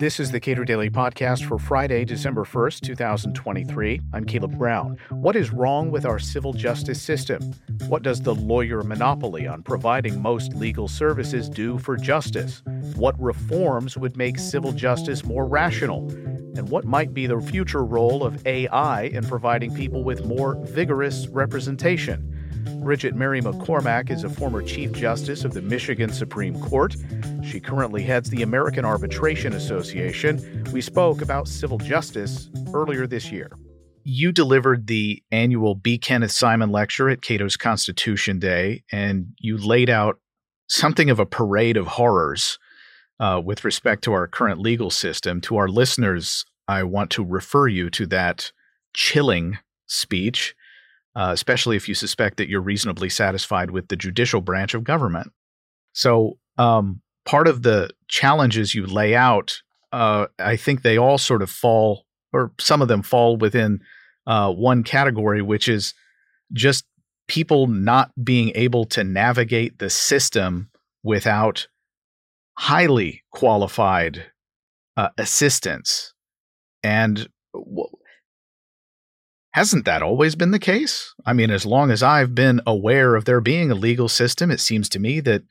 This 0.00 0.18
is 0.18 0.30
the 0.30 0.40
Cato 0.40 0.64
Daily 0.64 0.88
Podcast 0.88 1.46
for 1.46 1.58
Friday, 1.58 2.06
December 2.06 2.44
1st, 2.44 2.80
2023. 2.80 4.00
I'm 4.14 4.24
Caleb 4.24 4.56
Brown. 4.56 4.96
What 5.10 5.36
is 5.36 5.52
wrong 5.52 5.90
with 5.90 6.06
our 6.06 6.18
civil 6.18 6.54
justice 6.54 7.02
system? 7.02 7.42
What 7.86 8.02
does 8.02 8.22
the 8.22 8.34
lawyer 8.34 8.82
monopoly 8.82 9.46
on 9.46 9.62
providing 9.62 10.22
most 10.22 10.54
legal 10.54 10.88
services 10.88 11.50
do 11.50 11.76
for 11.76 11.98
justice? 11.98 12.62
What 12.96 13.20
reforms 13.20 13.98
would 13.98 14.16
make 14.16 14.38
civil 14.38 14.72
justice 14.72 15.22
more 15.22 15.46
rational? 15.46 16.08
And 16.56 16.70
what 16.70 16.86
might 16.86 17.12
be 17.12 17.26
the 17.26 17.38
future 17.40 17.84
role 17.84 18.24
of 18.24 18.46
AI 18.46 19.02
in 19.02 19.24
providing 19.26 19.74
people 19.74 20.02
with 20.02 20.24
more 20.24 20.56
vigorous 20.64 21.28
representation? 21.28 22.29
Bridget 22.82 23.14
Mary 23.14 23.40
McCormack 23.40 24.10
is 24.10 24.24
a 24.24 24.28
former 24.28 24.62
Chief 24.62 24.92
Justice 24.92 25.44
of 25.44 25.54
the 25.54 25.62
Michigan 25.62 26.10
Supreme 26.12 26.58
Court. 26.60 26.96
She 27.44 27.60
currently 27.60 28.02
heads 28.02 28.30
the 28.30 28.42
American 28.42 28.84
Arbitration 28.84 29.52
Association. 29.52 30.64
We 30.72 30.80
spoke 30.80 31.22
about 31.22 31.48
civil 31.48 31.78
justice 31.78 32.50
earlier 32.72 33.06
this 33.06 33.30
year. 33.30 33.50
You 34.04 34.32
delivered 34.32 34.86
the 34.86 35.22
annual 35.30 35.74
B. 35.74 35.98
Kenneth 35.98 36.32
Simon 36.32 36.70
Lecture 36.70 37.08
at 37.10 37.22
Cato's 37.22 37.56
Constitution 37.56 38.38
Day, 38.38 38.82
and 38.90 39.34
you 39.38 39.58
laid 39.58 39.90
out 39.90 40.18
something 40.68 41.10
of 41.10 41.18
a 41.18 41.26
parade 41.26 41.76
of 41.76 41.86
horrors 41.86 42.58
uh, 43.18 43.40
with 43.44 43.64
respect 43.64 44.02
to 44.04 44.12
our 44.12 44.26
current 44.26 44.60
legal 44.60 44.90
system. 44.90 45.40
To 45.42 45.56
our 45.56 45.68
listeners, 45.68 46.44
I 46.66 46.82
want 46.84 47.10
to 47.10 47.24
refer 47.24 47.68
you 47.68 47.90
to 47.90 48.06
that 48.06 48.52
chilling 48.94 49.58
speech 49.86 50.54
uh, 51.16 51.30
especially 51.32 51.76
if 51.76 51.88
you 51.88 51.94
suspect 51.94 52.36
that 52.36 52.48
you're 52.48 52.60
reasonably 52.60 53.08
satisfied 53.08 53.70
with 53.70 53.88
the 53.88 53.96
judicial 53.96 54.40
branch 54.40 54.74
of 54.74 54.84
government. 54.84 55.32
So, 55.92 56.38
um, 56.58 57.00
part 57.24 57.48
of 57.48 57.62
the 57.62 57.90
challenges 58.08 58.74
you 58.74 58.86
lay 58.86 59.14
out, 59.14 59.62
uh, 59.92 60.26
I 60.38 60.56
think 60.56 60.82
they 60.82 60.98
all 60.98 61.18
sort 61.18 61.42
of 61.42 61.50
fall, 61.50 62.04
or 62.32 62.52
some 62.58 62.82
of 62.82 62.88
them 62.88 63.02
fall 63.02 63.36
within 63.36 63.80
uh, 64.26 64.52
one 64.52 64.84
category, 64.84 65.42
which 65.42 65.68
is 65.68 65.94
just 66.52 66.84
people 67.28 67.66
not 67.66 68.10
being 68.22 68.52
able 68.54 68.84
to 68.84 69.04
navigate 69.04 69.78
the 69.78 69.90
system 69.90 70.70
without 71.02 71.66
highly 72.58 73.22
qualified 73.30 74.26
uh, 74.96 75.08
assistance. 75.16 76.12
And 76.82 77.28
Hasn't 79.52 79.84
that 79.84 80.02
always 80.02 80.36
been 80.36 80.52
the 80.52 80.58
case? 80.58 81.12
I 81.26 81.32
mean, 81.32 81.50
as 81.50 81.66
long 81.66 81.90
as 81.90 82.02
I've 82.02 82.34
been 82.34 82.60
aware 82.66 83.16
of 83.16 83.24
there 83.24 83.40
being 83.40 83.70
a 83.70 83.74
legal 83.74 84.08
system, 84.08 84.50
it 84.50 84.60
seems 84.60 84.88
to 84.90 85.00
me 85.00 85.20
that 85.20 85.42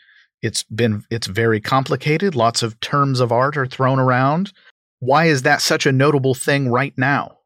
it's 0.42 0.64
been 0.64 1.04
it's 1.10 1.28
very 1.28 1.60
complicated. 1.60 2.34
Lots 2.34 2.64
of 2.64 2.80
terms 2.80 3.20
of 3.20 3.32
art 3.32 3.58
are 3.58 3.66
thrown 3.66 4.00
around. 4.00 4.54
Why 5.00 5.26
is 5.26 5.42
that 5.42 5.62
such 5.62 5.86
a 5.86 5.92
notable 5.92 6.34
thing 6.34 6.70
right 6.70 6.94
now? 6.98 7.40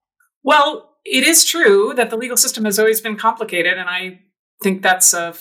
Well, 0.44 0.92
it 1.06 1.24
is 1.24 1.46
true 1.46 1.94
that 1.96 2.10
the 2.10 2.18
legal 2.18 2.38
system 2.38 2.66
has 2.66 2.78
always 2.78 3.02
been 3.02 3.18
complicated, 3.18 3.78
and 3.78 3.90
I 3.90 4.22
think 4.62 4.82
that's 4.82 5.14
a, 5.14 5.36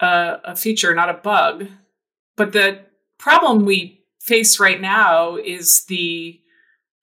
a, 0.00 0.38
a 0.44 0.56
feature, 0.56 0.94
not 0.94 1.10
a 1.10 1.14
bug. 1.14 1.66
But 2.36 2.52
the 2.52 2.80
problem 3.18 3.64
we 3.64 4.04
face 4.20 4.58
right 4.58 4.80
now 4.80 5.36
is 5.36 5.84
the 5.84 6.40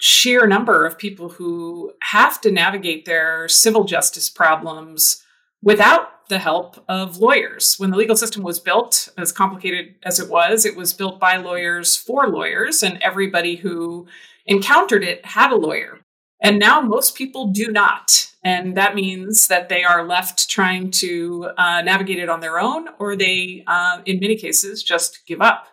sheer 0.04 0.46
number 0.46 0.86
of 0.86 0.98
people 0.98 1.30
who 1.30 1.94
have 2.02 2.42
to 2.42 2.52
navigate 2.52 3.06
their 3.06 3.48
civil 3.48 3.86
justice 3.86 4.30
problems 4.30 5.24
without 5.62 6.28
the 6.28 6.40
help 6.40 6.84
of 6.90 7.20
lawyers. 7.20 7.76
When 7.78 7.90
the 7.90 7.96
legal 7.96 8.18
system 8.18 8.44
was 8.44 8.60
built, 8.60 9.08
as 9.18 9.32
complicated 9.32 9.96
as 10.04 10.20
it 10.20 10.30
was, 10.30 10.66
it 10.66 10.76
was 10.76 10.92
built 10.92 11.22
by 11.22 11.38
lawyers 11.38 11.96
for 11.96 12.28
lawyers, 12.28 12.84
and 12.84 13.02
everybody 13.02 13.56
who 13.56 14.06
encountered 14.46 15.06
it 15.06 15.26
had 15.26 15.54
a 15.54 15.56
lawyer. 15.56 16.02
And 16.42 16.60
now 16.60 16.82
most 16.82 17.16
people 17.16 17.48
do 17.48 17.72
not. 17.72 18.30
And 18.44 18.76
that 18.76 18.96
means 18.96 19.48
that 19.48 19.70
they 19.70 19.86
are 19.86 20.06
left 20.06 20.50
trying 20.50 20.92
to 20.92 21.50
uh, 21.58 21.82
navigate 21.82 22.20
it 22.20 22.28
on 22.28 22.42
their 22.42 22.60
own, 22.60 22.90
or 23.00 23.16
they, 23.16 23.64
uh, 23.68 24.02
in 24.06 24.20
many 24.20 24.36
cases, 24.36 24.84
just 24.84 25.26
give 25.26 25.42
up. 25.42 25.68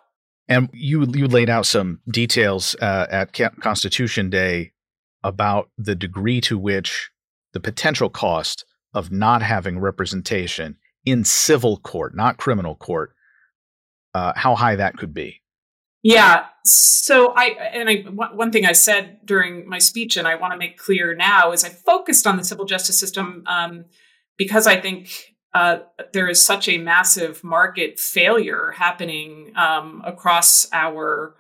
And 0.51 0.69
you 0.73 1.07
you 1.15 1.29
laid 1.29 1.49
out 1.49 1.65
some 1.65 2.01
details 2.11 2.75
uh, 2.83 3.07
at 3.09 3.33
Constitution 3.61 4.29
Day 4.29 4.73
about 5.23 5.71
the 5.79 5.95
degree 5.95 6.41
to 6.43 6.59
which 6.59 7.11
the 7.53 7.61
potential 7.61 8.11
cost 8.11 8.65
of 8.93 9.13
not 9.13 9.43
having 9.43 9.79
representation 9.79 10.77
in 11.05 11.25
civil 11.25 11.77
court, 11.79 12.17
not 12.17 12.37
criminal 12.37 12.75
court, 12.75 13.15
uh, 14.13 14.33
how 14.35 14.57
high 14.57 14.75
that 14.75 14.97
could 14.97 15.15
be. 15.15 15.41
Yeah. 16.03 16.47
So 16.65 17.33
I 17.37 17.45
and 17.73 17.89
I 17.89 18.03
one 18.11 18.51
thing 18.51 18.67
I 18.67 18.73
said 18.73 19.21
during 19.25 19.69
my 19.69 19.79
speech, 19.79 20.17
and 20.17 20.27
I 20.27 20.35
want 20.35 20.53
to 20.53 20.59
make 20.59 20.79
clear 20.79 21.15
now, 21.15 21.53
is 21.53 21.63
I 21.63 21.69
focused 21.69 22.27
on 22.27 22.37
the 22.37 22.45
civil 22.45 22.65
justice 22.65 22.99
system 22.99 23.45
um, 23.47 23.85
because 24.37 24.67
I 24.67 24.81
think 24.81 25.35
uh, 25.53 25.81
there 26.13 26.29
is 26.29 26.45
such 26.45 26.69
a 26.69 26.79
massive 26.79 27.43
market 27.43 27.99
failure 27.99 28.73
happening 28.77 29.53
um, 29.57 30.03
across 30.05 30.71
our 30.73 31.35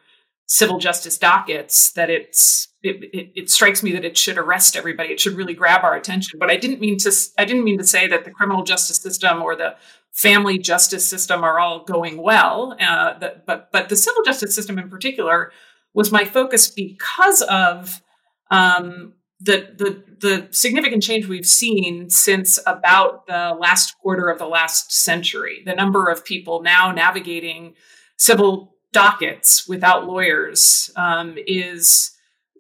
civil 0.47 0.79
justice 0.79 1.17
dockets 1.17 1.93
that 1.93 2.11
it's 2.11 2.69
it, 2.83 3.05
it, 3.15 3.33
it, 3.37 3.51
strikes 3.51 3.83
me 3.83 3.93
that 3.93 4.05
it 4.05 4.19
should 4.19 4.37
arrest 4.37 4.75
everybody. 4.75 5.11
It 5.11 5.21
should 5.21 5.35
really 5.35 5.55
grab 5.55 5.85
our 5.85 5.95
attention. 5.95 6.41
But 6.41 6.51
I 6.51 6.57
didn't 6.57 6.81
mean 6.81 6.99
to 6.99 7.13
I 7.39 7.45
didn't 7.45 7.63
mean 7.63 7.79
to 7.79 7.85
say 7.85 8.09
that 8.09 8.25
the 8.25 8.33
criminal 8.33 8.65
justice 8.65 8.97
system 8.97 9.43
or 9.43 9.55
the 9.55 9.77
family 10.13 10.59
justice 10.59 11.07
system 11.07 11.45
are 11.45 11.61
all 11.61 11.85
going 11.85 12.21
well. 12.21 12.77
Uh, 12.81 13.15
but 13.47 13.71
but 13.71 13.89
the 13.91 13.97
civil 13.97 14.25
justice 14.25 14.55
system 14.55 14.79
in 14.79 14.89
particular 14.89 15.53
was 15.95 16.11
my 16.11 16.25
focus 16.25 16.69
because 16.69 17.43
of 17.43 18.03
um, 18.51 19.13
the 19.41 19.73
the 19.77 20.05
the 20.21 20.49
significant 20.51 21.03
change 21.03 21.27
we've 21.27 21.47
seen 21.47 22.11
since 22.11 22.59
about 22.67 23.27
the 23.27 23.57
last 23.59 23.95
quarter 24.01 24.29
of 24.29 24.39
the 24.39 24.47
last 24.47 24.93
century. 24.93 25.63
The 25.65 25.75
number 25.75 26.09
of 26.09 26.25
people 26.25 26.63
now 26.63 26.93
navigating 26.93 27.75
civil 28.17 28.75
dockets 28.93 29.67
without 29.67 30.07
lawyers 30.07 30.91
um, 30.97 31.37
is 31.47 32.11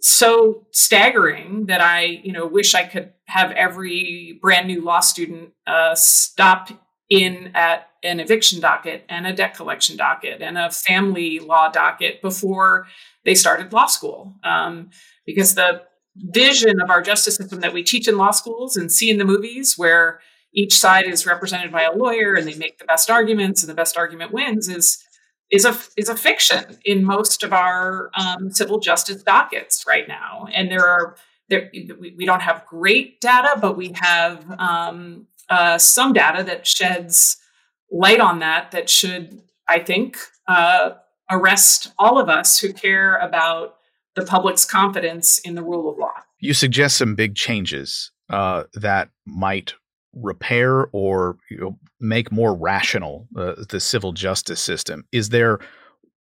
so 0.00 0.66
staggering 0.70 1.66
that 1.66 1.82
I, 1.82 2.04
you 2.04 2.32
know, 2.32 2.46
wish 2.46 2.74
I 2.74 2.84
could 2.84 3.12
have 3.26 3.50
every 3.52 4.38
brand 4.40 4.66
new 4.66 4.82
law 4.82 5.00
student 5.00 5.50
uh, 5.66 5.94
stop 5.94 6.70
in 7.10 7.50
at 7.54 7.88
an 8.02 8.20
eviction 8.20 8.60
docket 8.60 9.04
and 9.10 9.26
a 9.26 9.34
debt 9.34 9.54
collection 9.54 9.96
docket 9.96 10.40
and 10.40 10.56
a 10.56 10.70
family 10.70 11.38
law 11.40 11.68
docket 11.68 12.22
before 12.22 12.86
they 13.24 13.34
started 13.34 13.72
law 13.72 13.86
school, 13.86 14.34
um, 14.42 14.88
because 15.26 15.54
the 15.54 15.82
vision 16.16 16.80
of 16.80 16.90
our 16.90 17.02
justice 17.02 17.36
system 17.36 17.60
that 17.60 17.72
we 17.72 17.82
teach 17.82 18.08
in 18.08 18.16
law 18.16 18.30
schools 18.30 18.76
and 18.76 18.90
see 18.90 19.10
in 19.10 19.18
the 19.18 19.24
movies 19.24 19.74
where 19.76 20.20
each 20.52 20.76
side 20.76 21.06
is 21.06 21.26
represented 21.26 21.70
by 21.70 21.82
a 21.82 21.92
lawyer 21.92 22.34
and 22.34 22.46
they 22.46 22.54
make 22.54 22.78
the 22.78 22.84
best 22.84 23.08
arguments 23.08 23.62
and 23.62 23.70
the 23.70 23.74
best 23.74 23.96
argument 23.96 24.32
wins 24.32 24.68
is 24.68 25.04
is 25.50 25.64
a 25.64 25.76
is 25.96 26.08
a 26.08 26.16
fiction 26.16 26.78
in 26.84 27.04
most 27.04 27.42
of 27.42 27.52
our 27.52 28.10
um, 28.14 28.50
civil 28.52 28.78
justice 28.78 29.22
dockets 29.22 29.84
right 29.86 30.06
now. 30.08 30.46
And 30.52 30.70
there 30.70 30.86
are 30.86 31.16
there 31.48 31.70
we, 31.72 32.24
don't 32.24 32.42
have 32.42 32.64
great 32.66 33.20
data 33.20 33.58
but 33.60 33.76
we 33.76 33.92
have 33.96 34.44
um, 34.58 35.26
uh, 35.48 35.76
some 35.78 36.12
data 36.12 36.42
that 36.44 36.66
sheds 36.66 37.36
light 37.90 38.20
on 38.20 38.38
that 38.38 38.70
that 38.70 38.88
should 38.88 39.42
i 39.66 39.78
think 39.78 40.16
uh, 40.46 40.92
arrest 41.30 41.92
all 41.98 42.18
of 42.18 42.28
us 42.28 42.58
who 42.60 42.72
care 42.72 43.16
about 43.16 43.76
the 44.16 44.24
public's 44.24 44.64
confidence 44.64 45.38
in 45.38 45.54
the 45.54 45.62
rule 45.62 45.90
of 45.90 45.98
law. 45.98 46.12
You 46.38 46.54
suggest 46.54 46.96
some 46.96 47.14
big 47.14 47.34
changes 47.34 48.10
uh, 48.28 48.64
that 48.74 49.10
might 49.26 49.74
repair 50.14 50.88
or 50.92 51.36
you 51.50 51.58
know, 51.58 51.78
make 52.00 52.32
more 52.32 52.54
rational 52.54 53.28
uh, 53.36 53.54
the 53.68 53.80
civil 53.80 54.12
justice 54.12 54.60
system. 54.60 55.04
Is 55.12 55.28
there 55.28 55.58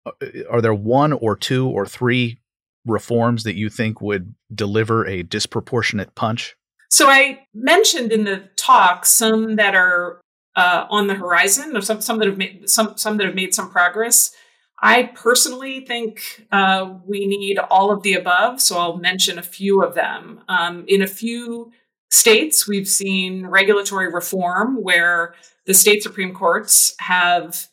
uh, 0.07 0.13
are 0.51 0.61
there 0.61 0.75
one 0.75 1.13
or 1.13 1.37
two 1.37 1.69
or 1.69 1.87
three 1.87 2.41
reforms 2.87 3.45
that 3.45 3.55
you 3.55 3.69
think 3.69 4.01
would 4.01 4.35
deliver 4.55 5.07
a 5.07 5.23
disproportionate 5.23 6.15
punch? 6.15 6.57
So 6.91 7.09
I 7.09 7.41
mentioned 7.55 8.13
in 8.13 8.25
the 8.25 8.49
talk 8.57 9.05
some 9.05 9.57
that 9.57 9.75
are 9.75 10.21
uh, 10.57 10.87
on 10.91 11.07
the 11.07 11.15
horizon, 11.15 11.77
or 11.77 11.81
some 11.81 12.01
some 12.01 12.19
that 12.19 12.27
have 12.27 12.39
made 12.39 12.69
some 12.69 12.97
some 12.97 13.17
that 13.19 13.27
have 13.27 13.35
made 13.35 13.55
some 13.55 13.71
progress. 13.71 14.33
I 14.81 15.11
personally 15.15 15.81
think 15.81 16.47
uh, 16.53 16.95
we 17.05 17.27
need 17.27 17.59
all 17.59 17.91
of 17.91 18.03
the 18.03 18.15
above, 18.15 18.61
so 18.61 18.79
I'll 18.79 18.97
mention 18.97 19.39
a 19.39 19.43
few 19.43 19.83
of 19.83 19.95
them. 19.95 20.41
Um, 20.49 20.85
in 20.87 21.03
a 21.03 21.07
few 21.07 21.73
states, 22.11 22.69
we've 22.69 22.89
seen 22.89 23.47
regulatory 23.47 24.13
reform 24.13 24.83
where 24.83 25.35
the 25.67 25.75
state 25.75 26.03
Supreme 26.03 26.33
Courts 26.33 26.95
have 27.01 27.67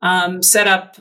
um, 0.00 0.42
set 0.42 0.68
up 0.68 0.96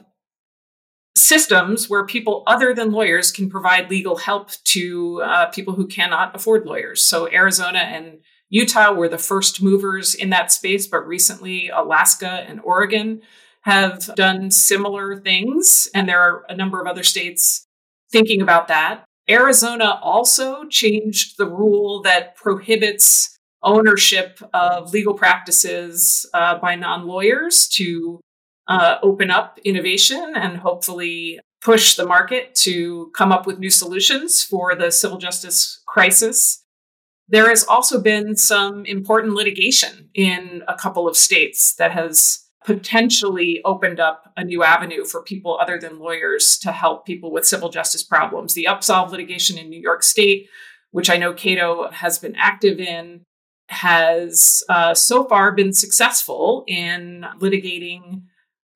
systems 1.16 1.90
where 1.90 2.06
people 2.06 2.44
other 2.48 2.74
than 2.74 2.92
lawyers 2.92 3.32
can 3.32 3.50
provide 3.50 3.90
legal 3.90 4.18
help 4.18 4.50
to 4.64 5.22
uh, 5.24 5.46
people 5.52 5.76
who 5.76 5.88
cannot 5.88 6.36
afford 6.36 6.66
lawyers. 6.66 7.06
So, 7.06 7.32
Arizona 7.32 7.80
and 7.80 8.20
Utah 8.50 8.92
were 8.92 9.10
the 9.10 9.18
first 9.18 9.62
movers 9.62 10.16
in 10.16 10.32
that 10.32 10.52
space, 10.52 10.88
but 10.88 11.08
recently 11.08 11.70
Alaska 11.70 12.44
and 12.48 12.60
Oregon 12.62 13.22
have 13.64 14.14
done 14.16 14.52
similar 14.52 15.18
things, 15.18 15.88
and 15.94 16.08
there 16.08 16.20
are 16.20 16.44
a 16.50 16.56
number 16.56 16.82
of 16.82 16.88
other 16.88 17.04
states 17.04 17.66
thinking 18.12 18.42
about 18.42 18.68
that. 18.68 19.06
Arizona 19.30 20.00
also 20.02 20.66
changed 20.66 21.38
the 21.38 21.46
rule 21.46 22.02
that 22.02 22.36
prohibits 22.36 23.38
ownership 23.62 24.40
of 24.54 24.92
legal 24.94 25.14
practices 25.14 26.30
uh, 26.34 26.58
by 26.60 26.76
non 26.76 27.08
lawyers 27.08 27.68
to 27.70 28.20
uh, 28.68 28.98
open 29.02 29.32
up 29.32 29.60
innovation 29.64 30.34
and 30.36 30.58
hopefully 30.58 31.40
push 31.62 31.96
the 31.96 32.06
market 32.06 32.54
to 32.54 33.10
come 33.16 33.32
up 33.32 33.48
with 33.48 33.60
new 33.60 33.70
solutions 33.70 34.44
for 34.44 34.76
the 34.76 34.92
civil 34.92 35.18
justice 35.18 35.82
crisis. 35.88 36.64
There 37.30 37.48
has 37.48 37.64
also 37.64 38.02
been 38.02 38.36
some 38.36 38.86
important 38.86 39.34
litigation 39.34 40.10
in 40.14 40.64
a 40.68 40.76
couple 40.76 41.08
of 41.08 41.16
states 41.16 41.74
that 41.76 41.92
has 41.92 42.44
potentially 42.66 43.62
opened 43.66 44.00
up 44.00 44.32
a 44.38 44.44
new 44.44 44.64
avenue 44.64 45.04
for 45.06 45.22
people 45.22 45.58
other 45.60 45.78
than 45.78 46.00
lawyers 46.00 46.58
to 46.60 46.72
help 46.72 47.06
people 47.06 47.32
with 47.32 47.46
civil 47.46 47.70
justice 47.70 48.04
problems. 48.04 48.54
The 48.54 48.68
Upsolve 48.68 49.12
litigation 49.12 49.58
in 49.58 49.70
New 49.70 49.80
York 49.80 50.04
State, 50.04 50.50
which 50.92 51.10
I 51.10 51.18
know 51.18 51.34
Cato 51.34 51.90
has 51.92 52.20
been 52.20 52.36
active 52.36 52.80
in, 52.80 53.22
has 53.70 54.64
uh, 54.70 54.94
so 54.94 55.26
far 55.26 55.52
been 55.52 55.74
successful 55.74 56.64
in 56.68 57.26
litigating 57.40 58.24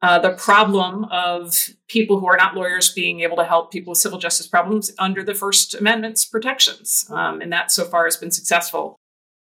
uh, 0.02 0.20
the 0.20 0.32
problem 0.32 1.06
of 1.06 1.70
people 1.88 2.20
who 2.20 2.28
are 2.28 2.38
not 2.38 2.56
lawyers 2.56 2.94
being 2.94 3.22
able 3.22 3.36
to 3.38 3.44
help 3.44 3.72
people 3.72 3.92
with 3.92 3.98
civil 3.98 4.20
justice 4.20 4.48
problems 4.48 4.92
under 5.00 5.24
the 5.24 5.34
First 5.34 5.74
Amendment's 5.74 6.24
protections. 6.24 7.06
Um, 7.10 7.42
and 7.42 7.52
that 7.52 7.72
so 7.72 7.86
far 7.86 8.06
has 8.06 8.18
been 8.18 8.32
successful. 8.32 9.00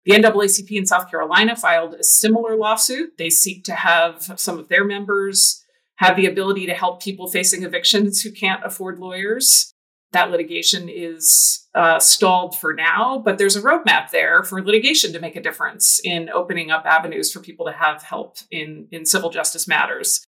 The 0.06 0.14
NAACP 0.14 0.72
in 0.72 0.86
South 0.86 1.10
Carolina 1.10 1.56
filed 1.56 1.94
a 1.94 2.04
similar 2.04 2.58
lawsuit. 2.58 3.18
They 3.18 3.30
seek 3.30 3.64
to 3.66 3.74
have 3.74 4.34
some 4.38 4.60
of 4.60 4.68
their 4.68 4.84
members 4.84 5.64
have 5.98 6.16
the 6.16 6.26
ability 6.26 6.66
to 6.66 6.74
help 6.74 7.02
people 7.02 7.28
facing 7.28 7.64
evictions 7.64 8.22
who 8.22 8.32
can't 8.32 8.64
afford 8.66 9.00
lawyers. 9.00 9.74
That 10.12 10.32
litigation 10.32 10.90
is 10.90 11.68
uh, 11.74 12.00
stalled 12.00 12.58
for 12.58 12.74
now, 12.74 13.22
but 13.24 13.38
there's 13.38 13.56
a 13.56 13.62
roadmap 13.62 14.12
there 14.12 14.44
for 14.44 14.62
litigation 14.64 15.14
to 15.14 15.20
make 15.20 15.36
a 15.36 15.42
difference 15.42 16.00
in 16.04 16.30
opening 16.30 16.72
up 16.72 16.86
avenues 16.86 17.32
for 17.32 17.40
people 17.40 17.66
to 17.66 17.72
have 17.72 18.04
help 18.04 18.38
in, 18.52 18.88
in 18.92 19.06
civil 19.06 19.30
justice 19.30 19.68
matters. 19.68 20.26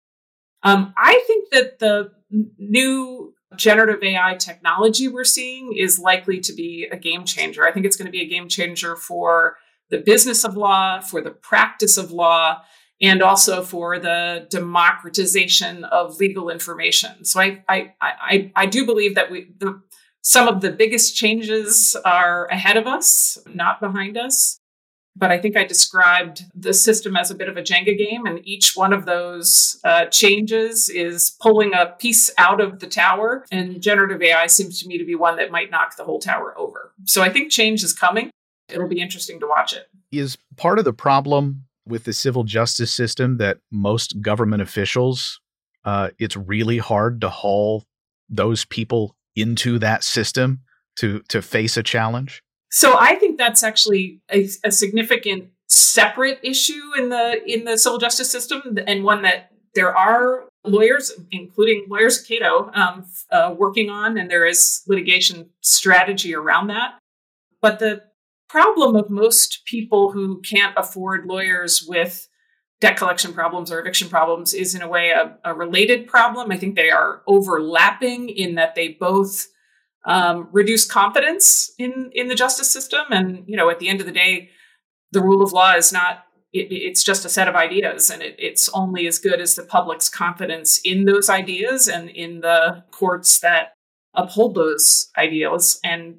Um, 0.62 0.94
I 0.96 1.22
think 1.26 1.50
that 1.50 1.78
the 1.80 2.12
new 2.58 3.34
generative 3.56 4.02
AI 4.02 4.36
technology 4.36 5.08
we're 5.08 5.24
seeing 5.24 5.74
is 5.76 5.98
likely 5.98 6.40
to 6.40 6.52
be 6.52 6.88
a 6.90 6.96
game 6.96 7.24
changer. 7.24 7.66
I 7.66 7.72
think 7.72 7.84
it's 7.84 7.96
going 7.96 8.06
to 8.06 8.12
be 8.12 8.22
a 8.22 8.28
game 8.28 8.48
changer 8.48 8.96
for 8.96 9.58
the 9.94 10.02
business 10.02 10.44
of 10.44 10.56
law, 10.56 11.00
for 11.00 11.20
the 11.20 11.30
practice 11.30 11.96
of 11.96 12.10
law, 12.10 12.60
and 13.00 13.22
also 13.22 13.62
for 13.62 14.00
the 14.00 14.44
democratization 14.50 15.84
of 15.84 16.16
legal 16.16 16.50
information. 16.50 17.24
So 17.24 17.40
I 17.40 17.62
I 17.68 17.92
I, 18.00 18.52
I 18.56 18.66
do 18.66 18.84
believe 18.84 19.14
that 19.14 19.30
we 19.30 19.52
the, 19.58 19.80
some 20.22 20.48
of 20.48 20.62
the 20.62 20.72
biggest 20.72 21.14
changes 21.14 21.96
are 22.04 22.46
ahead 22.46 22.76
of 22.76 22.88
us, 22.88 23.38
not 23.46 23.80
behind 23.80 24.16
us. 24.16 24.58
But 25.16 25.30
I 25.30 25.38
think 25.38 25.56
I 25.56 25.62
described 25.62 26.42
the 26.56 26.74
system 26.74 27.14
as 27.14 27.30
a 27.30 27.36
bit 27.36 27.48
of 27.48 27.56
a 27.56 27.62
Jenga 27.62 27.96
game, 27.96 28.26
and 28.26 28.40
each 28.42 28.72
one 28.74 28.92
of 28.92 29.06
those 29.06 29.78
uh, 29.84 30.06
changes 30.06 30.88
is 30.88 31.36
pulling 31.40 31.72
a 31.72 31.94
piece 32.00 32.30
out 32.36 32.60
of 32.60 32.80
the 32.80 32.88
tower. 32.88 33.46
And 33.52 33.80
generative 33.80 34.20
AI 34.22 34.48
seems 34.48 34.80
to 34.80 34.88
me 34.88 34.98
to 34.98 35.04
be 35.04 35.14
one 35.14 35.36
that 35.36 35.52
might 35.52 35.70
knock 35.70 35.94
the 35.94 36.02
whole 36.02 36.18
tower 36.18 36.58
over. 36.58 36.92
So 37.04 37.22
I 37.22 37.30
think 37.30 37.52
change 37.52 37.84
is 37.84 37.92
coming 37.92 38.32
it'll 38.74 38.88
be 38.88 39.00
interesting 39.00 39.40
to 39.40 39.46
watch 39.46 39.72
it. 39.72 39.88
Is 40.12 40.36
part 40.56 40.78
of 40.78 40.84
the 40.84 40.92
problem 40.92 41.64
with 41.86 42.04
the 42.04 42.12
civil 42.12 42.44
justice 42.44 42.92
system 42.92 43.38
that 43.38 43.58
most 43.70 44.20
government 44.20 44.62
officials, 44.62 45.40
uh, 45.84 46.10
it's 46.18 46.36
really 46.36 46.78
hard 46.78 47.20
to 47.20 47.28
haul 47.28 47.84
those 48.28 48.64
people 48.64 49.16
into 49.36 49.78
that 49.78 50.02
system 50.02 50.60
to 50.96 51.20
to 51.28 51.42
face 51.42 51.76
a 51.76 51.82
challenge? 51.82 52.42
So 52.70 52.96
I 52.98 53.14
think 53.16 53.38
that's 53.38 53.62
actually 53.62 54.20
a, 54.32 54.48
a 54.64 54.72
significant 54.72 55.50
separate 55.68 56.40
issue 56.42 56.90
in 56.98 57.08
the 57.08 57.42
in 57.46 57.64
the 57.64 57.78
civil 57.78 57.98
justice 57.98 58.30
system, 58.30 58.78
and 58.86 59.04
one 59.04 59.22
that 59.22 59.50
there 59.74 59.96
are 59.96 60.44
lawyers, 60.64 61.12
including 61.30 61.84
lawyers 61.88 62.20
at 62.20 62.26
Cato, 62.26 62.70
um, 62.74 63.04
uh, 63.30 63.54
working 63.56 63.90
on, 63.90 64.16
and 64.16 64.30
there 64.30 64.46
is 64.46 64.82
litigation 64.86 65.50
strategy 65.60 66.34
around 66.34 66.68
that. 66.68 66.98
But 67.60 67.78
the 67.78 68.02
problem 68.48 68.96
of 68.96 69.10
most 69.10 69.62
people 69.64 70.12
who 70.12 70.40
can't 70.42 70.76
afford 70.76 71.26
lawyers 71.26 71.84
with 71.86 72.28
debt 72.80 72.96
collection 72.96 73.32
problems 73.32 73.72
or 73.72 73.80
eviction 73.80 74.08
problems 74.08 74.52
is 74.52 74.74
in 74.74 74.82
a 74.82 74.88
way 74.88 75.10
a, 75.10 75.36
a 75.44 75.54
related 75.54 76.06
problem. 76.06 76.50
I 76.50 76.58
think 76.58 76.76
they 76.76 76.90
are 76.90 77.22
overlapping 77.26 78.28
in 78.28 78.56
that 78.56 78.74
they 78.74 78.88
both 78.88 79.46
um, 80.04 80.48
reduce 80.52 80.84
confidence 80.84 81.72
in 81.78 82.10
in 82.12 82.28
the 82.28 82.34
justice 82.34 82.70
system, 82.70 83.06
and 83.10 83.44
you 83.46 83.56
know, 83.56 83.70
at 83.70 83.78
the 83.78 83.88
end 83.88 84.00
of 84.00 84.06
the 84.06 84.12
day, 84.12 84.50
the 85.12 85.22
rule 85.22 85.42
of 85.42 85.52
law 85.52 85.74
is 85.74 85.92
not. 85.92 86.24
It, 86.52 86.68
it's 86.70 87.02
just 87.02 87.24
a 87.24 87.28
set 87.28 87.48
of 87.48 87.54
ideas, 87.54 88.10
and 88.10 88.22
it, 88.22 88.36
it's 88.38 88.68
only 88.74 89.06
as 89.06 89.18
good 89.18 89.40
as 89.40 89.54
the 89.54 89.64
public's 89.64 90.08
confidence 90.08 90.78
in 90.84 91.06
those 91.06 91.30
ideas 91.30 91.88
and 91.88 92.10
in 92.10 92.40
the 92.40 92.84
courts 92.90 93.40
that 93.40 93.72
uphold 94.12 94.54
those 94.54 95.10
ideals. 95.16 95.80
And 95.82 96.18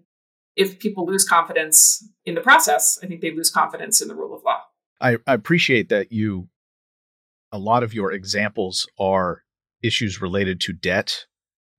if 0.55 0.79
people 0.79 1.05
lose 1.05 1.27
confidence 1.27 2.07
in 2.25 2.35
the 2.35 2.41
process, 2.41 2.99
I 3.03 3.07
think 3.07 3.21
they 3.21 3.31
lose 3.31 3.49
confidence 3.49 4.01
in 4.01 4.07
the 4.07 4.15
rule 4.15 4.35
of 4.35 4.43
law. 4.43 4.61
I, 5.01 5.17
I 5.27 5.33
appreciate 5.33 5.89
that 5.89 6.11
you, 6.11 6.47
a 7.51 7.57
lot 7.57 7.83
of 7.83 7.93
your 7.93 8.11
examples 8.11 8.87
are 8.97 9.43
issues 9.83 10.21
related 10.21 10.61
to 10.61 10.73
debt 10.73 11.25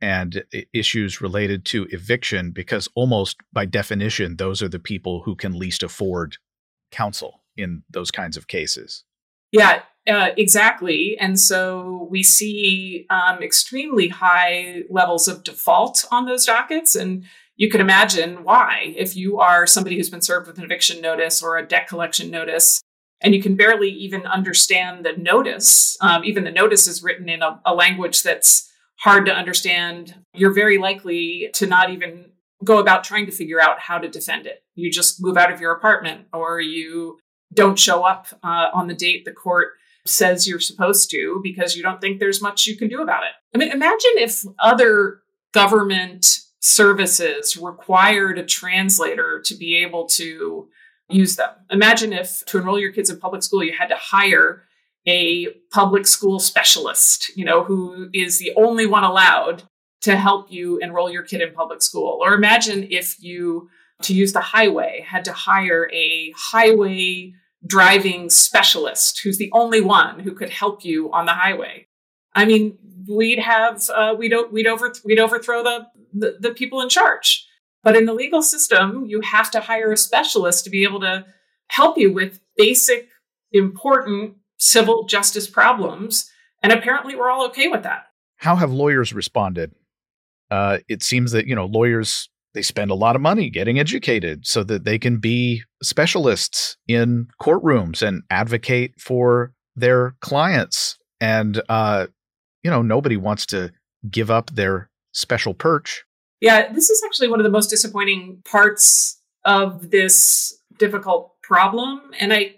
and 0.01 0.45
issues 0.75 1.23
related 1.23 1.65
to 1.65 1.87
eviction, 1.91 2.51
because 2.51 2.87
almost 2.95 3.39
by 3.53 3.65
definition, 3.65 4.37
those 4.37 4.63
are 4.63 4.69
the 4.69 4.79
people 4.79 5.23
who 5.23 5.35
can 5.35 5.59
least 5.59 5.83
afford 5.83 6.37
counsel 6.91 7.43
in 7.57 7.83
those 7.91 8.11
kinds 8.11 8.37
of 8.37 8.47
cases. 8.47 9.05
Yeah, 9.53 9.81
uh, 10.07 10.31
exactly. 10.37 11.17
And 11.19 11.41
so 11.41 12.07
we 12.11 12.23
see 12.23 13.07
um, 13.09 13.43
extremely 13.43 14.09
high 14.09 14.83
levels 14.91 15.29
of 15.29 15.45
default 15.45 16.05
on 16.11 16.27
those 16.27 16.45
dockets. 16.45 16.95
And 16.95 17.25
you 17.57 17.71
can 17.71 17.81
imagine 17.81 18.45
why. 18.45 18.95
If 18.97 19.17
you 19.17 19.39
are 19.39 19.67
somebody 19.67 19.97
who's 19.97 20.11
been 20.11 20.21
served 20.21 20.47
with 20.47 20.59
an 20.59 20.65
eviction 20.65 21.01
notice 21.01 21.43
or 21.43 21.57
a 21.57 21.67
debt 21.67 21.89
collection 21.89 22.31
notice 22.31 22.81
and 23.21 23.35
you 23.35 23.43
can 23.43 23.57
barely 23.57 23.89
even 23.89 24.27
understand 24.27 25.05
the 25.05 25.15
notice 25.17 25.97
um, 26.01 26.25
even 26.25 26.45
the 26.45 26.51
notice 26.51 26.87
is 26.87 27.03
written 27.03 27.29
in 27.29 27.43
a, 27.43 27.61
a 27.65 27.75
language 27.75 28.23
that's 28.23 28.71
hard 29.01 29.27
to 29.27 29.35
understand 29.35 30.15
you're 30.35 30.53
very 30.53 30.79
likely 30.79 31.49
to 31.55 31.67
not 31.67 31.91
even 31.91 32.27
go 32.65 32.79
about 32.79 33.05
trying 33.05 33.27
to 33.27 33.33
figure 33.33 33.61
out 33.61 33.81
how 33.81 33.99
to 33.99 34.09
defend 34.09 34.47
it. 34.47 34.63
You 34.75 34.91
just 34.91 35.23
move 35.23 35.37
out 35.37 35.53
of 35.53 35.61
your 35.61 35.73
apartment 35.73 36.27
or 36.33 36.61
you 36.61 37.19
don't 37.53 37.79
show 37.79 38.05
up 38.05 38.27
uh, 38.43 38.69
on 38.73 38.87
the 38.87 38.95
date 38.95 39.25
the 39.25 39.33
court 39.33 39.75
says 40.05 40.47
you're 40.47 40.61
supposed 40.61 41.11
to 41.11 41.41
because 41.43 41.77
you 41.77 41.83
don't 41.83 42.01
think 42.01 42.21
there's 42.21 42.41
much 42.41 42.67
you 42.67 42.77
can 42.77 42.89
do 42.89 43.03
about 43.03 43.25
it. 43.25 43.33
I 43.55 43.59
mean 43.59 43.71
imagine 43.71 44.13
if 44.17 44.45
other 44.59 45.21
government 45.53 46.41
services 46.67 47.57
required 47.57 48.39
a 48.39 48.45
translator 48.45 49.41
to 49.45 49.55
be 49.55 49.77
able 49.77 50.07
to 50.07 50.69
use 51.09 51.37
them. 51.37 51.51
Imagine 51.71 52.13
if 52.13 52.45
to 52.47 52.59
enroll 52.59 52.79
your 52.79 52.93
kids 52.93 53.09
in 53.09 53.19
public 53.19 53.43
school, 53.43 53.63
you 53.63 53.73
had 53.73 53.89
to 53.89 53.97
hire 53.97 54.65
a 55.07 55.47
public 55.73 56.07
school 56.07 56.41
specialist, 56.41 57.31
you 57.37 57.45
know, 57.45 57.63
who 57.63 58.09
is 58.13 58.41
the 58.41 58.53
only 58.57 58.87
one 58.87 59.05
allowed 59.05 59.63
to 60.01 60.17
help 60.17 60.51
you 60.51 60.79
enroll 60.79 61.09
your 61.09 61.23
kid 61.23 61.41
in 61.41 61.55
public 61.55 61.81
school. 61.83 62.19
Or 62.21 62.35
imagine 62.35 62.89
if 62.91 63.23
you, 63.23 63.69
to 64.03 64.13
use 64.13 64.33
the 64.33 64.41
highway, 64.41 65.05
had 65.07 65.25
to 65.27 65.33
hire 65.33 65.89
a 65.93 66.33
highway 66.37 67.33
driving 67.65 68.29
specialist 68.29 69.21
who's 69.23 69.39
the 69.39 69.51
only 69.53 69.81
one 69.81 70.21
who 70.21 70.33
could 70.33 70.51
help 70.51 70.85
you 70.85 71.13
on 71.13 71.27
the 71.27 71.33
highway. 71.33 71.87
I 72.37 72.45
mean, 72.45 72.79
we'd 73.09 73.41
have 73.41 73.83
uh, 73.93 74.15
we'd 74.17 74.33
we'd 74.53 74.67
over 74.67 74.95
we'd 75.05 75.19
overthrow 75.19 75.65
the, 75.65 75.87
the 76.13 76.37
the 76.39 76.51
people 76.53 76.81
in 76.81 76.89
charge. 76.89 77.45
But 77.83 77.97
in 77.97 78.05
the 78.05 78.15
legal 78.15 78.43
system, 78.43 79.07
you 79.07 79.21
have 79.23 79.51
to 79.53 79.61
hire 79.61 79.93
a 79.93 79.97
specialist 79.97 80.65
to 80.65 80.71
be 80.71 80.83
able 80.85 81.01
to 81.01 81.25
help 81.69 81.97
you 81.97 82.13
with 82.13 82.41
basic, 82.57 83.09
important 83.53 84.35
civil 84.59 85.05
justice 85.05 85.49
problems. 85.49 86.31
And 86.63 86.73
apparently, 86.73 87.15
we're 87.17 87.31
all 87.31 87.47
okay 87.47 87.69
with 87.69 87.85
that. 87.85 88.07
How 88.37 88.57
have 88.57 88.73
lawyers 88.73 89.13
responded? 89.13 89.73
Uh, 90.51 90.79
it 90.89 91.03
seems 91.03 91.33
that 91.33 91.47
you 91.47 91.55
know 91.55 91.67
lawyers 91.67 92.29
they 92.55 92.63
spend 92.63 92.91
a 92.91 92.95
lot 92.95 93.17
of 93.17 93.23
money 93.23 93.51
getting 93.51 93.79
educated 93.79 94.47
so 94.47 94.65
that 94.65 94.85
they 94.85 94.99
can 94.99 95.19
be 95.19 95.63
specialists 95.83 96.77
in 96.89 97.29
courtrooms 97.41 98.07
and 98.07 98.23
advocate 98.31 98.99
for 98.99 99.53
their 99.77 100.17
clients. 100.21 100.97
And 101.21 101.61
uh, 101.69 102.07
you 102.67 102.71
know, 102.71 102.83
nobody 102.83 103.17
wants 103.17 103.47
to 103.47 103.73
give 104.11 104.29
up 104.29 104.51
their 104.51 104.91
special 105.13 105.55
perch. 105.55 106.05
Yeah, 106.41 106.73
this 106.73 106.91
is 106.91 107.01
actually 107.07 107.29
one 107.29 107.39
of 107.39 107.45
the 107.45 107.51
most 107.51 107.71
disappointing 107.71 108.43
parts 108.45 109.21
of 109.45 109.93
this 109.93 110.61
difficult 110.77 111.41
problem. 111.43 112.11
And 112.19 112.33
I, 112.33 112.57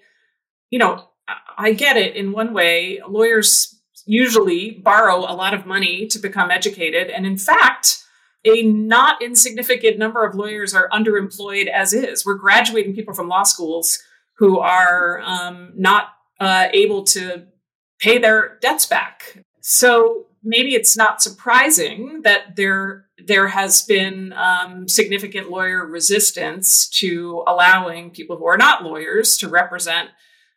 you 0.70 0.78
know, 0.78 1.10
I 1.58 1.74
get 1.74 1.98
it 1.98 2.16
in 2.16 2.32
one 2.32 2.54
way. 2.54 3.00
Lawyers 3.06 3.78
usually 4.06 4.80
borrow 4.82 5.18
a 5.18 5.36
lot 5.36 5.52
of 5.52 5.66
money 5.66 6.06
to 6.06 6.18
become 6.18 6.50
educated. 6.50 7.10
And 7.10 7.26
in 7.26 7.36
fact, 7.36 8.02
a 8.46 8.62
not 8.62 9.20
insignificant 9.20 9.98
number 9.98 10.24
of 10.24 10.34
lawyers 10.34 10.72
are 10.72 10.88
underemployed 10.88 11.66
as 11.66 11.92
is. 11.92 12.24
We're 12.24 12.36
graduating 12.36 12.94
people 12.94 13.12
from 13.12 13.28
law 13.28 13.42
schools 13.42 13.98
who 14.38 14.58
are 14.58 15.20
um, 15.20 15.72
not 15.76 16.14
uh, 16.40 16.68
able 16.72 17.04
to 17.04 17.44
pay 18.00 18.16
their 18.16 18.56
debts 18.62 18.86
back. 18.86 19.44
So 19.70 20.24
maybe 20.42 20.74
it's 20.74 20.96
not 20.96 21.20
surprising 21.20 22.22
that 22.22 22.56
there 22.56 23.04
there 23.22 23.48
has 23.48 23.82
been 23.82 24.32
um, 24.32 24.88
significant 24.88 25.50
lawyer 25.50 25.84
resistance 25.84 26.88
to 27.00 27.44
allowing 27.46 28.10
people 28.10 28.38
who 28.38 28.46
are 28.46 28.56
not 28.56 28.82
lawyers 28.82 29.36
to 29.36 29.48
represent 29.48 30.08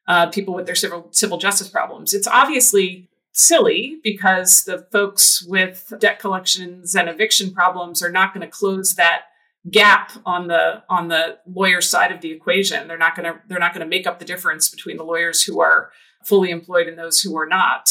uh, 0.08 0.28
people 0.28 0.54
with 0.54 0.66
their 0.66 0.76
civil 0.76 1.10
civil 1.12 1.38
justice 1.38 1.68
problems. 1.68 2.14
It's 2.14 2.26
obviously 2.26 3.10
silly 3.34 4.00
because 4.02 4.64
the 4.64 4.88
folks 4.94 5.44
with 5.46 5.92
debt 6.00 6.20
collections 6.20 6.96
and 6.96 7.10
eviction 7.10 7.54
problems 7.54 8.02
are 8.02 8.12
not 8.12 8.34
going 8.34 8.48
to 8.48 8.58
close 8.60 8.96
that 8.96 9.24
gap 9.70 10.14
on 10.26 10.48
the 10.48 10.84
on 10.90 11.10
the 11.10 11.38
lawyer 11.46 11.82
side 11.82 12.14
of 12.14 12.22
the 12.22 12.32
equation. 12.32 12.88
They're 12.88 12.98
not 12.98 13.18
going 13.18 13.34
to 13.34 13.42
they're 13.50 13.60
not 13.60 13.74
going 13.74 13.86
to 13.86 13.90
make 13.90 14.08
up 14.08 14.20
the 14.20 14.26
difference 14.26 14.70
between 14.70 14.96
the 14.96 15.04
lawyers 15.04 15.44
who 15.44 15.60
are 15.60 15.92
fully 16.24 16.50
employed 16.50 16.88
and 16.88 16.98
those 16.98 17.20
who 17.20 17.38
are 17.38 17.46
not. 17.48 17.90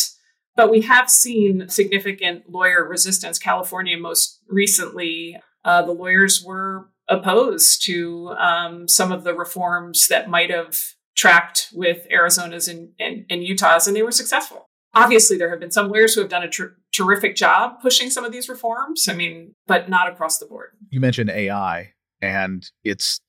But 0.56 0.70
we 0.70 0.82
have 0.82 1.08
seen 1.08 1.68
significant 1.68 2.50
lawyer 2.50 2.84
resistance. 2.84 3.38
California, 3.38 3.96
most 3.96 4.40
recently, 4.48 5.38
uh, 5.64 5.82
the 5.82 5.92
lawyers 5.92 6.42
were 6.44 6.90
opposed 7.08 7.84
to 7.86 8.30
um, 8.38 8.88
some 8.88 9.12
of 9.12 9.24
the 9.24 9.34
reforms 9.34 10.08
that 10.08 10.28
might 10.28 10.50
have 10.50 10.94
tracked 11.16 11.68
with 11.72 12.06
Arizona's 12.10 12.68
and, 12.68 12.90
and, 12.98 13.26
and, 13.28 13.44
Utah's, 13.44 13.86
and 13.86 13.96
they 13.96 14.02
were 14.02 14.12
successful. 14.12 14.66
Obviously, 14.94 15.36
there 15.36 15.50
have 15.50 15.60
been 15.60 15.70
some 15.70 15.88
lawyers 15.88 16.14
who 16.14 16.20
have 16.20 16.30
done 16.30 16.42
a 16.42 16.48
ter- 16.48 16.76
terrific 16.92 17.36
job 17.36 17.80
pushing 17.80 18.10
some 18.10 18.24
of 18.24 18.32
these 18.32 18.48
reforms. 18.48 19.08
I 19.08 19.14
mean, 19.14 19.54
but 19.66 19.88
not 19.88 20.10
across 20.10 20.38
the 20.38 20.46
board. 20.46 20.70
You 20.88 21.00
mentioned 21.00 21.30
AI, 21.30 21.92
and 22.20 22.68
it's 22.82 23.20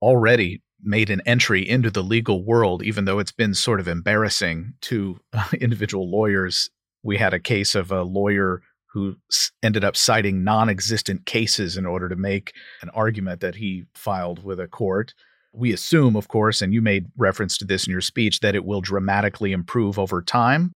already 0.00 0.62
made 0.82 1.10
an 1.10 1.22
entry 1.26 1.68
into 1.68 1.90
the 1.90 2.02
legal 2.02 2.44
world, 2.44 2.82
even 2.82 3.04
though 3.04 3.18
it's 3.18 3.32
been 3.32 3.54
sort 3.54 3.80
of 3.80 3.88
embarrassing 3.88 4.74
to 4.82 5.18
uh, 5.32 5.48
individual 5.60 6.10
lawyers. 6.10 6.70
We 7.02 7.16
had 7.16 7.34
a 7.34 7.40
case 7.40 7.74
of 7.74 7.90
a 7.90 8.02
lawyer 8.02 8.62
who 8.92 9.16
ended 9.62 9.84
up 9.84 9.96
citing 9.96 10.44
non 10.44 10.68
existent 10.68 11.26
cases 11.26 11.76
in 11.76 11.86
order 11.86 12.08
to 12.08 12.16
make 12.16 12.52
an 12.82 12.90
argument 12.90 13.40
that 13.40 13.56
he 13.56 13.84
filed 13.94 14.42
with 14.42 14.58
a 14.58 14.66
court. 14.66 15.14
We 15.52 15.72
assume, 15.72 16.16
of 16.16 16.28
course, 16.28 16.62
and 16.62 16.72
you 16.72 16.80
made 16.82 17.06
reference 17.16 17.58
to 17.58 17.64
this 17.64 17.86
in 17.86 17.90
your 17.90 18.00
speech, 18.00 18.40
that 18.40 18.54
it 18.54 18.64
will 18.64 18.80
dramatically 18.80 19.52
improve 19.52 19.98
over 19.98 20.22
time. 20.22 20.72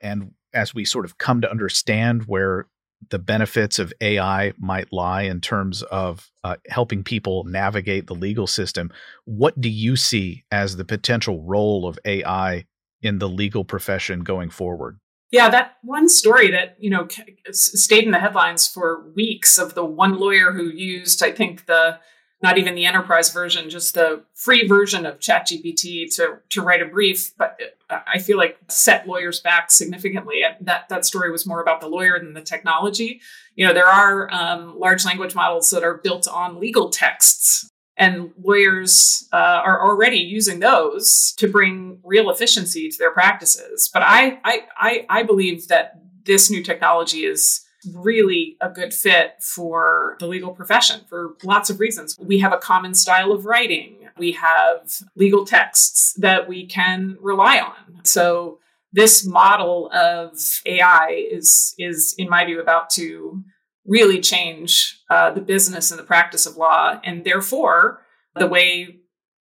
And 0.00 0.32
as 0.52 0.74
we 0.74 0.84
sort 0.84 1.04
of 1.04 1.18
come 1.18 1.40
to 1.40 1.50
understand 1.50 2.24
where 2.24 2.66
the 3.08 3.18
benefits 3.18 3.78
of 3.78 3.92
AI 4.00 4.52
might 4.58 4.92
lie 4.92 5.22
in 5.22 5.40
terms 5.40 5.82
of 5.84 6.30
uh, 6.44 6.56
helping 6.68 7.02
people 7.02 7.44
navigate 7.44 8.06
the 8.06 8.14
legal 8.14 8.46
system. 8.46 8.92
What 9.24 9.60
do 9.60 9.68
you 9.68 9.96
see 9.96 10.44
as 10.50 10.76
the 10.76 10.84
potential 10.84 11.42
role 11.42 11.86
of 11.86 11.98
AI 12.04 12.66
in 13.02 13.18
the 13.18 13.28
legal 13.28 13.64
profession 13.64 14.20
going 14.20 14.50
forward? 14.50 14.98
Yeah, 15.30 15.48
that 15.48 15.76
one 15.82 16.08
story 16.08 16.50
that 16.50 16.76
you 16.80 16.90
know 16.90 17.06
stayed 17.52 18.04
in 18.04 18.10
the 18.10 18.18
headlines 18.18 18.66
for 18.66 19.10
weeks 19.14 19.58
of 19.58 19.74
the 19.74 19.84
one 19.84 20.18
lawyer 20.18 20.52
who 20.52 20.64
used, 20.64 21.22
I 21.22 21.30
think 21.30 21.66
the 21.66 21.98
not 22.42 22.56
even 22.56 22.74
the 22.74 22.86
enterprise 22.86 23.30
version, 23.30 23.68
just 23.68 23.94
the 23.94 24.24
free 24.34 24.66
version 24.66 25.04
of 25.04 25.18
ChatGPT 25.18 26.14
to 26.16 26.38
to 26.50 26.62
write 26.62 26.82
a 26.82 26.86
brief. 26.86 27.36
But 27.36 27.60
I 27.90 28.18
feel 28.18 28.38
like 28.38 28.58
set 28.68 29.06
lawyers 29.06 29.40
back 29.40 29.70
significantly. 29.70 30.42
That 30.60 30.88
that 30.88 31.04
story 31.04 31.30
was 31.30 31.46
more 31.46 31.60
about 31.60 31.80
the 31.80 31.88
lawyer 31.88 32.18
than 32.18 32.34
the 32.34 32.40
technology. 32.40 33.20
You 33.56 33.66
know, 33.66 33.74
there 33.74 33.86
are 33.86 34.32
um, 34.32 34.78
large 34.78 35.04
language 35.04 35.34
models 35.34 35.70
that 35.70 35.84
are 35.84 35.98
built 35.98 36.26
on 36.28 36.60
legal 36.60 36.88
texts, 36.88 37.68
and 37.96 38.32
lawyers 38.42 39.28
uh, 39.32 39.36
are 39.36 39.86
already 39.86 40.18
using 40.18 40.60
those 40.60 41.34
to 41.36 41.46
bring 41.46 42.00
real 42.02 42.30
efficiency 42.30 42.88
to 42.88 42.98
their 42.98 43.12
practices. 43.12 43.90
But 43.92 44.02
I 44.02 44.38
I 44.44 44.60
I, 44.76 45.06
I 45.10 45.22
believe 45.24 45.68
that 45.68 46.00
this 46.24 46.50
new 46.50 46.62
technology 46.62 47.24
is 47.24 47.66
really 47.94 48.56
a 48.60 48.68
good 48.68 48.92
fit 48.92 49.42
for 49.42 50.16
the 50.20 50.26
legal 50.26 50.52
profession 50.52 51.00
for 51.08 51.36
lots 51.42 51.70
of 51.70 51.80
reasons. 51.80 52.16
We 52.18 52.38
have 52.38 52.52
a 52.52 52.58
common 52.58 52.94
style 52.94 53.32
of 53.32 53.44
writing, 53.44 53.96
we 54.18 54.32
have 54.32 55.02
legal 55.16 55.44
texts 55.44 56.14
that 56.14 56.48
we 56.48 56.66
can 56.66 57.16
rely 57.20 57.58
on. 57.58 58.04
So, 58.04 58.58
this 58.92 59.24
model 59.24 59.88
of 59.92 60.36
AI 60.66 61.28
is, 61.30 61.76
is 61.78 62.12
in 62.18 62.28
my 62.28 62.44
view, 62.44 62.60
about 62.60 62.90
to 62.90 63.44
really 63.86 64.20
change 64.20 65.00
uh, 65.10 65.30
the 65.30 65.40
business 65.40 65.90
and 65.90 65.98
the 65.98 66.04
practice 66.04 66.44
of 66.44 66.56
law, 66.56 67.00
and 67.04 67.24
therefore 67.24 68.02
the 68.34 68.46
way 68.46 69.00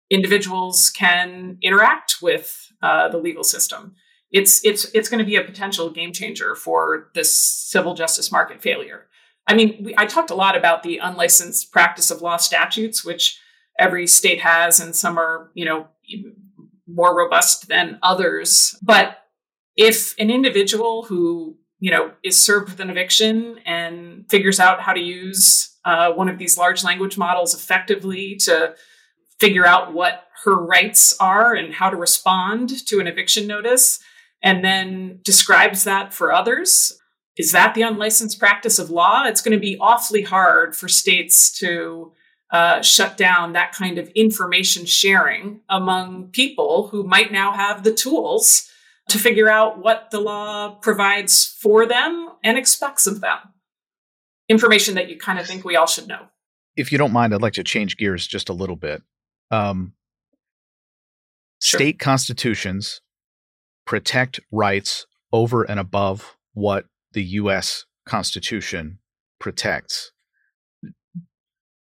individuals 0.10 0.92
can 0.92 1.58
interact 1.62 2.18
with 2.22 2.72
uh, 2.82 3.10
the 3.10 3.18
legal 3.18 3.44
system 3.44 3.96
it's 4.34 4.66
it's 4.66 4.86
it's 4.94 5.08
going 5.08 5.20
to 5.20 5.26
be 5.26 5.36
a 5.36 5.44
potential 5.44 5.90
game 5.90 6.12
changer 6.12 6.56
for 6.56 7.10
this 7.14 7.34
civil 7.34 7.94
justice 7.94 8.32
market 8.32 8.62
failure. 8.62 9.06
I 9.48 9.54
mean, 9.54 9.84
we, 9.84 9.94
I 9.98 10.06
talked 10.06 10.32
a 10.32 10.36
lot 10.36 10.58
about 10.58 10.84
the 10.84 10.98
unlicensed 10.98 11.72
practice 11.72 12.10
of 12.10 12.22
law 12.22 12.38
statutes, 12.38 13.06
which 13.06 13.40
every 13.80 14.08
state 14.08 14.42
has, 14.42 14.80
and 14.80 14.96
some 14.96 15.18
are, 15.18 15.52
you 15.54 15.66
know, 15.66 15.88
more 16.88 17.16
robust 17.16 17.68
than 17.68 18.00
others. 18.02 18.76
But 18.82 19.18
if 19.76 20.16
an 20.18 20.30
individual 20.30 21.04
who, 21.04 21.58
you 21.80 21.92
know, 21.92 22.12
is 22.24 22.40
served 22.40 22.72
with 22.72 22.80
an 22.80 22.90
eviction 22.90 23.60
and 23.66 24.26
figures 24.30 24.60
out 24.60 24.82
how 24.82 24.94
to 24.94 25.00
use 25.00 25.78
uh, 25.86 26.12
one 26.12 26.30
of 26.30 26.38
these 26.38 26.58
large 26.58 26.84
language 26.84 27.18
models 27.18 27.54
effectively 27.54 28.36
to 28.46 28.74
figure 29.40 29.66
out 29.66 29.94
what 29.94 30.24
her 30.46 30.56
rights 30.56 31.16
are 31.20 31.54
and 31.54 31.74
how 31.74 31.90
to 31.90 31.98
respond 31.98 32.86
to 32.88 33.00
an 33.00 33.08
eviction 33.08 33.48
notice, 33.48 34.00
and 34.44 34.64
then 34.64 35.20
describes 35.24 35.86
that 35.86 36.14
for 36.14 36.34
others. 36.34 37.00
Is 37.38 37.52
that 37.54 37.74
the 37.74 37.82
unlicensed 37.82 38.38
practice 38.38 38.78
of 38.78 38.92
law? 38.92 39.24
It's 39.26 39.42
going 39.42 39.58
to 39.58 39.62
be 39.62 39.78
awfully 39.80 40.22
hard 40.22 40.76
for 40.76 40.88
states 40.88 41.52
to 41.60 42.12
uh, 42.52 42.82
shut 42.84 43.18
down 43.18 43.54
that 43.54 43.72
kind 43.72 43.98
of 43.98 44.10
information 44.10 44.86
sharing 44.86 45.62
among 45.70 46.28
people 46.28 46.90
who 46.90 47.04
might 47.04 47.32
now 47.32 47.54
have 47.54 47.84
the 47.84 47.94
tools 47.94 48.70
to 49.10 49.18
figure 49.18 49.50
out 49.50 49.82
what 49.82 50.12
the 50.12 50.20
law 50.20 50.76
provides 50.76 51.58
for 51.60 51.88
them 51.88 52.30
and 52.44 52.58
expects 52.58 53.08
of 53.08 53.22
them. 53.22 53.40
Information 54.50 54.96
that 54.96 55.10
you 55.10 55.18
kind 55.18 55.40
of 55.40 55.48
think 55.48 55.66
we 55.66 55.76
all 55.76 55.88
should 55.88 56.08
know. 56.08 56.28
If 56.76 56.92
you 56.92 56.98
don't 56.98 57.14
mind, 57.14 57.34
I'd 57.34 57.42
like 57.42 57.54
to 57.54 57.64
change 57.64 57.98
gears 57.98 58.28
just 58.28 58.50
a 58.50 58.54
little 58.54 58.76
bit. 58.76 59.02
Um, 59.50 59.94
sure. 61.60 61.80
State 61.80 62.00
constitutions 62.00 63.02
protect 63.86 64.40
rights 64.52 65.06
over 65.32 65.64
and 65.64 65.80
above 65.80 66.38
what 66.54 66.86
the 67.14 67.24
US 67.24 67.86
Constitution 68.06 69.00
protects. 69.40 70.12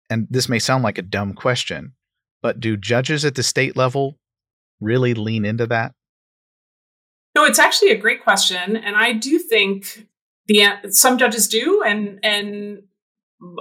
And 0.10 0.28
this 0.30 0.50
may 0.50 0.60
sound 0.60 0.84
like 0.84 0.98
a 0.98 1.04
dumb 1.04 1.34
question, 1.34 1.94
but 2.42 2.60
do 2.60 2.78
judges 2.78 3.26
at 3.26 3.36
the 3.36 3.44
state 3.44 3.78
level 3.78 4.18
really 4.80 5.14
lean 5.14 5.46
into 5.46 5.68
that? 5.68 5.94
No, 7.36 7.46
it's 7.46 7.60
actually 7.60 7.92
a 7.92 7.98
great 7.98 8.24
question, 8.24 8.76
and 8.76 8.96
I 8.96 9.14
do 9.14 9.38
think 9.38 10.08
the 10.48 10.66
some 10.90 11.18
judges 11.18 11.48
do, 11.48 11.84
and 11.86 12.20
and 12.24 12.84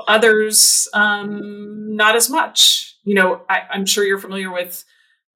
others 0.07 0.89
um, 0.95 1.95
not 1.97 2.17
as 2.17 2.31
much. 2.31 2.97
You 3.05 3.15
know, 3.15 3.43
I, 3.49 3.63
I'm 3.71 3.85
sure 3.85 4.05
you're 4.05 4.19
familiar 4.19 4.51
with 4.51 4.85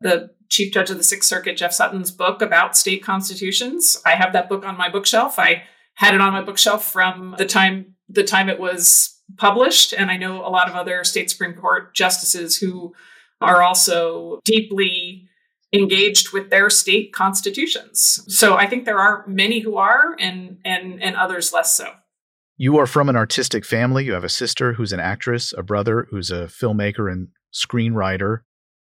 the 0.00 0.30
Chief 0.52 0.70
Judge 0.70 0.90
of 0.90 0.98
the 0.98 1.02
Sixth 1.02 1.30
Circuit, 1.30 1.56
Jeff 1.56 1.72
Sutton's 1.72 2.10
book 2.10 2.42
about 2.42 2.76
state 2.76 3.02
constitutions. 3.02 3.96
I 4.04 4.16
have 4.16 4.34
that 4.34 4.50
book 4.50 4.66
on 4.66 4.76
my 4.76 4.90
bookshelf. 4.90 5.38
I 5.38 5.62
had 5.94 6.14
it 6.14 6.20
on 6.20 6.34
my 6.34 6.42
bookshelf 6.42 6.92
from 6.92 7.34
the 7.38 7.46
time 7.46 7.94
the 8.10 8.22
time 8.22 8.50
it 8.50 8.60
was 8.60 9.18
published, 9.38 9.94
and 9.94 10.10
I 10.10 10.18
know 10.18 10.46
a 10.46 10.50
lot 10.50 10.68
of 10.68 10.76
other 10.76 11.04
state 11.04 11.30
Supreme 11.30 11.54
Court 11.54 11.94
justices 11.94 12.58
who 12.58 12.92
are 13.40 13.62
also 13.62 14.40
deeply 14.44 15.26
engaged 15.72 16.34
with 16.34 16.50
their 16.50 16.68
state 16.68 17.14
constitutions. 17.14 18.22
So 18.28 18.54
I 18.54 18.66
think 18.66 18.84
there 18.84 18.98
are 18.98 19.24
many 19.26 19.60
who 19.60 19.78
are 19.78 20.14
and 20.20 20.58
and 20.66 21.02
and 21.02 21.16
others 21.16 21.54
less 21.54 21.74
so. 21.74 21.94
You 22.58 22.76
are 22.76 22.86
from 22.86 23.08
an 23.08 23.16
artistic 23.16 23.64
family. 23.64 24.04
You 24.04 24.12
have 24.12 24.22
a 24.22 24.28
sister 24.28 24.74
who's 24.74 24.92
an 24.92 25.00
actress, 25.00 25.54
a 25.56 25.62
brother 25.62 26.06
who's 26.10 26.30
a 26.30 26.44
filmmaker 26.44 27.10
and 27.10 27.28
screenwriter. 27.54 28.40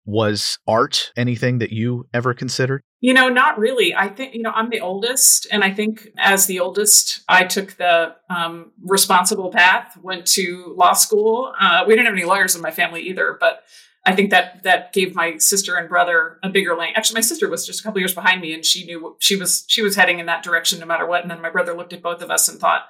Was 0.08 0.58
art 0.66 1.12
anything 1.18 1.60
that 1.60 1.72
you 1.72 2.08
ever 2.14 2.34
considered? 2.34 2.82
You 3.02 3.14
know, 3.14 3.28
not 3.28 3.60
really. 3.60 3.94
I 3.94 4.08
think, 4.08 4.34
you 4.34 4.42
know, 4.42 4.52
I'm 4.52 4.70
the 4.70 4.80
oldest. 4.80 5.48
And 5.52 5.66
I 5.66 5.72
think 5.72 6.08
as 6.18 6.46
the 6.46 6.62
oldest, 6.62 7.26
I 7.28 7.44
took 7.44 7.74
the 7.74 8.16
um, 8.30 8.72
responsible 8.82 9.52
path, 9.52 9.98
went 10.02 10.26
to 10.28 10.74
law 10.78 10.94
school. 10.94 11.54
Uh, 11.60 11.84
we 11.86 11.94
didn't 11.94 12.06
have 12.06 12.16
any 12.16 12.24
lawyers 12.24 12.56
in 12.56 12.62
my 12.62 12.72
family 12.72 13.02
either, 13.02 13.38
but 13.38 13.64
I 14.06 14.16
think 14.16 14.30
that 14.30 14.64
that 14.64 14.94
gave 14.94 15.14
my 15.14 15.38
sister 15.38 15.76
and 15.76 15.90
brother 15.90 16.40
a 16.42 16.48
bigger 16.48 16.78
lane. 16.78 16.94
Actually, 16.96 17.18
my 17.18 17.22
sister 17.22 17.50
was 17.50 17.68
just 17.68 17.82
a 17.82 17.84
couple 17.84 18.00
years 18.00 18.16
behind 18.16 18.40
me, 18.40 18.54
and 18.54 18.66
she 18.66 18.86
knew 18.86 19.18
she 19.20 19.36
was 19.36 19.66
she 19.68 19.82
was 19.82 19.98
heading 19.98 20.20
in 20.20 20.28
that 20.28 20.44
direction 20.44 20.80
no 20.80 20.86
matter 20.86 21.06
what. 21.06 21.24
And 21.24 21.30
then 21.30 21.42
my 21.42 21.50
brother 21.50 21.76
looked 21.76 21.92
at 21.92 22.02
both 22.02 22.22
of 22.22 22.32
us 22.32 22.48
and 22.48 22.58
thought 22.58 22.84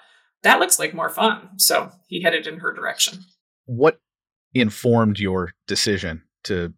that 0.44 0.60
looks 0.60 0.78
like 0.78 0.94
more 0.94 1.10
fun, 1.10 1.58
so 1.58 1.92
he 2.08 2.22
headed 2.22 2.46
in 2.46 2.60
her 2.60 2.72
direction. 2.72 3.26
What 3.66 4.00
informed 4.54 5.18
your 5.18 5.54
decision 5.66 6.22
to 6.44 6.74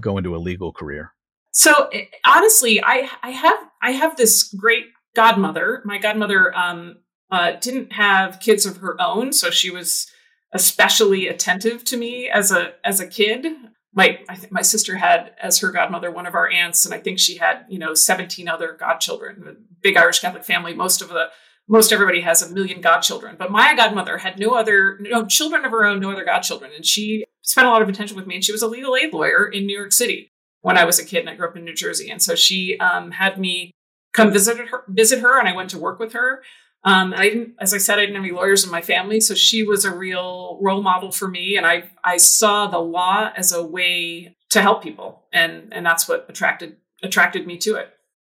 go 0.00 0.18
into 0.18 0.34
a 0.34 0.38
legal 0.38 0.72
career? 0.72 1.12
So 1.52 1.88
eh, 1.92 2.04
honestly, 2.26 2.80
I 2.82 3.08
I 3.22 3.30
have 3.30 3.58
I 3.82 3.92
have 3.92 4.16
this 4.16 4.44
great 4.44 4.86
godmother. 5.14 5.82
My 5.84 5.98
godmother 5.98 6.56
um, 6.56 6.98
uh, 7.30 7.52
didn't 7.60 7.92
have 7.92 8.40
kids 8.40 8.66
of 8.66 8.78
her 8.78 8.96
own, 9.00 9.32
so 9.32 9.50
she 9.50 9.70
was 9.70 10.06
especially 10.52 11.28
attentive 11.28 11.84
to 11.84 11.96
me 11.96 12.28
as 12.28 12.50
a 12.50 12.74
as 12.84 13.00
a 13.00 13.06
kid. 13.06 13.46
My 13.92 14.20
I 14.28 14.36
think 14.36 14.52
my 14.52 14.62
sister 14.62 14.96
had 14.96 15.32
as 15.42 15.58
her 15.58 15.70
godmother 15.70 16.10
one 16.10 16.26
of 16.26 16.34
our 16.34 16.48
aunts, 16.48 16.84
and 16.84 16.94
I 16.94 16.98
think 16.98 17.18
she 17.18 17.36
had 17.36 17.64
you 17.68 17.78
know 17.78 17.94
seventeen 17.94 18.48
other 18.48 18.76
godchildren. 18.78 19.66
Big 19.82 19.96
Irish 19.96 20.20
Catholic 20.20 20.44
family. 20.44 20.74
Most 20.74 21.02
of 21.02 21.08
the 21.08 21.26
most 21.68 21.92
everybody 21.92 22.22
has 22.22 22.40
a 22.40 22.52
million 22.52 22.80
godchildren, 22.80 23.36
but 23.38 23.50
my 23.50 23.74
godmother 23.74 24.18
had 24.18 24.38
no 24.38 24.50
other 24.50 24.98
no 25.00 25.26
children 25.26 25.64
of 25.64 25.70
her 25.70 25.84
own, 25.84 26.00
no 26.00 26.12
other 26.12 26.24
godchildren, 26.24 26.70
and 26.74 26.86
she 26.86 27.24
spent 27.48 27.66
a 27.66 27.70
lot 27.70 27.82
of 27.82 27.88
attention 27.88 28.16
with 28.16 28.26
me. 28.26 28.36
And 28.36 28.44
she 28.44 28.52
was 28.52 28.62
a 28.62 28.66
legal 28.66 28.96
aid 28.96 29.12
lawyer 29.12 29.46
in 29.46 29.66
New 29.66 29.76
York 29.76 29.92
City 29.92 30.30
when 30.60 30.76
I 30.76 30.84
was 30.84 30.98
a 30.98 31.04
kid, 31.04 31.20
and 31.20 31.30
I 31.30 31.34
grew 31.34 31.48
up 31.48 31.56
in 31.56 31.64
New 31.64 31.74
Jersey. 31.74 32.10
And 32.10 32.22
so 32.22 32.34
she 32.34 32.78
um, 32.78 33.12
had 33.12 33.38
me 33.38 33.72
come 34.12 34.32
visit 34.32 34.58
her, 34.58 34.84
visit 34.88 35.20
her, 35.20 35.38
and 35.38 35.48
I 35.48 35.54
went 35.54 35.70
to 35.70 35.78
work 35.78 35.98
with 35.98 36.12
her. 36.12 36.42
Um, 36.84 37.12
I 37.16 37.28
didn't, 37.28 37.54
as 37.60 37.74
I 37.74 37.78
said, 37.78 37.98
I 37.98 38.02
didn't 38.02 38.16
have 38.16 38.24
any 38.24 38.32
lawyers 38.32 38.64
in 38.64 38.70
my 38.70 38.82
family, 38.82 39.20
so 39.20 39.34
she 39.34 39.62
was 39.62 39.84
a 39.84 39.94
real 39.94 40.58
role 40.62 40.82
model 40.82 41.10
for 41.10 41.26
me, 41.26 41.56
and 41.56 41.66
I 41.66 41.90
I 42.04 42.18
saw 42.18 42.68
the 42.68 42.78
law 42.78 43.32
as 43.36 43.50
a 43.52 43.64
way 43.64 44.36
to 44.50 44.62
help 44.62 44.82
people, 44.82 45.24
and 45.32 45.72
and 45.72 45.84
that's 45.84 46.08
what 46.08 46.26
attracted 46.28 46.76
attracted 47.02 47.46
me 47.46 47.58
to 47.58 47.74
it. 47.74 47.90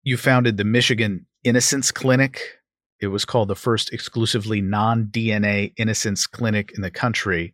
You 0.04 0.18
founded 0.18 0.58
the 0.58 0.64
Michigan 0.64 1.28
Innocence 1.44 1.92
Clinic. 1.92 2.42
It 3.00 3.08
was 3.08 3.26
called 3.26 3.48
the 3.48 3.56
first 3.56 3.94
exclusively 3.94 4.60
non 4.60 5.06
DNA 5.06 5.74
innocence 5.78 6.26
clinic 6.26 6.72
in 6.76 6.82
the 6.82 6.92
country. 6.92 7.54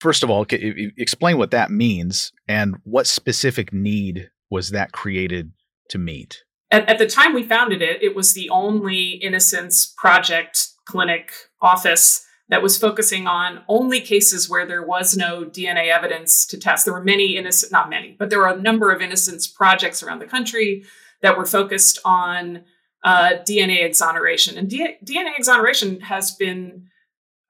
First 0.00 0.22
of 0.22 0.30
all, 0.30 0.44
explain 0.50 1.38
what 1.38 1.50
that 1.52 1.70
means 1.70 2.32
and 2.48 2.76
what 2.84 3.06
specific 3.06 3.72
need 3.72 4.30
was 4.50 4.70
that 4.70 4.92
created 4.92 5.52
to 5.90 5.98
meet? 5.98 6.44
At, 6.70 6.88
at 6.88 6.98
the 6.98 7.06
time 7.06 7.34
we 7.34 7.42
founded 7.42 7.80
it, 7.82 8.02
it 8.02 8.14
was 8.14 8.34
the 8.34 8.50
only 8.50 9.10
Innocence 9.12 9.94
Project 9.96 10.68
clinic 10.86 11.32
office 11.62 12.26
that 12.48 12.62
was 12.62 12.76
focusing 12.76 13.26
on 13.26 13.62
only 13.68 14.00
cases 14.00 14.50
where 14.50 14.66
there 14.66 14.84
was 14.84 15.16
no 15.16 15.44
DNA 15.44 15.88
evidence 15.88 16.44
to 16.46 16.58
test. 16.58 16.84
There 16.84 16.92
were 16.92 17.02
many 17.02 17.36
innocent, 17.36 17.72
not 17.72 17.88
many, 17.88 18.16
but 18.18 18.28
there 18.28 18.38
were 18.38 18.48
a 18.48 18.60
number 18.60 18.92
of 18.92 19.00
innocence 19.00 19.46
projects 19.46 20.02
around 20.02 20.18
the 20.18 20.26
country 20.26 20.84
that 21.22 21.38
were 21.38 21.46
focused 21.46 21.98
on 22.04 22.64
uh, 23.02 23.32
DNA 23.48 23.84
exoneration. 23.84 24.58
And 24.58 24.68
D- 24.68 24.96
DNA 25.04 25.36
exoneration 25.36 26.00
has 26.00 26.32
been 26.32 26.88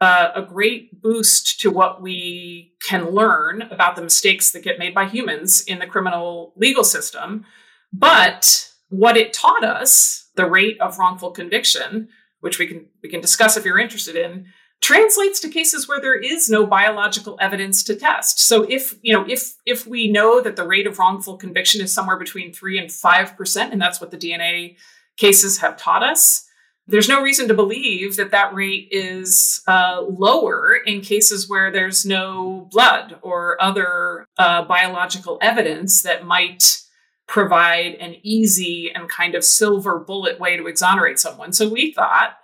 uh, 0.04 0.32
a 0.34 0.42
great 0.42 1.00
boost 1.00 1.60
to 1.60 1.70
what 1.70 2.02
we 2.02 2.74
can 2.86 3.10
learn 3.10 3.62
about 3.62 3.96
the 3.96 4.02
mistakes 4.02 4.52
that 4.52 4.62
get 4.62 4.78
made 4.78 4.94
by 4.94 5.06
humans 5.06 5.62
in 5.62 5.78
the 5.78 5.86
criminal 5.86 6.52
legal 6.56 6.84
system. 6.84 7.46
But 7.90 8.70
what 8.90 9.16
it 9.16 9.32
taught 9.32 9.64
us, 9.64 10.28
the 10.36 10.44
rate 10.44 10.78
of 10.78 10.98
wrongful 10.98 11.30
conviction, 11.30 12.08
which 12.40 12.58
we 12.58 12.66
can 12.66 12.86
we 13.02 13.08
can 13.08 13.22
discuss 13.22 13.56
if 13.56 13.64
you're 13.64 13.78
interested 13.78 14.14
in, 14.14 14.46
translates 14.82 15.40
to 15.40 15.48
cases 15.48 15.88
where 15.88 16.02
there 16.02 16.20
is 16.20 16.50
no 16.50 16.66
biological 16.66 17.38
evidence 17.40 17.82
to 17.84 17.96
test. 17.96 18.38
So 18.38 18.64
if, 18.64 18.94
you 19.00 19.14
know, 19.14 19.24
if 19.26 19.54
if 19.64 19.86
we 19.86 20.12
know 20.12 20.42
that 20.42 20.56
the 20.56 20.66
rate 20.66 20.86
of 20.86 20.98
wrongful 20.98 21.38
conviction 21.38 21.80
is 21.80 21.94
somewhere 21.94 22.18
between 22.18 22.52
3 22.52 22.78
and 22.78 22.90
5% 22.90 23.72
and 23.72 23.80
that's 23.80 24.02
what 24.02 24.10
the 24.10 24.18
DNA 24.18 24.76
cases 25.16 25.58
have 25.58 25.78
taught 25.78 26.02
us, 26.02 26.46
there's 26.86 27.08
no 27.08 27.22
reason 27.22 27.48
to 27.48 27.54
believe 27.54 28.16
that 28.16 28.30
that 28.32 28.54
rate 28.54 28.88
is 28.90 29.62
uh, 29.66 30.02
lower 30.06 30.74
in 30.84 31.00
cases 31.00 31.48
where 31.48 31.70
there's 31.70 32.04
no 32.04 32.68
blood 32.70 33.16
or 33.22 33.60
other 33.60 34.26
uh, 34.36 34.64
biological 34.64 35.38
evidence 35.40 36.02
that 36.02 36.26
might 36.26 36.82
provide 37.26 37.94
an 37.94 38.16
easy 38.22 38.92
and 38.94 39.08
kind 39.08 39.34
of 39.34 39.44
silver 39.44 39.98
bullet 39.98 40.38
way 40.38 40.56
to 40.58 40.66
exonerate 40.66 41.18
someone. 41.18 41.54
So 41.54 41.68
we 41.68 41.92
thought, 41.92 42.36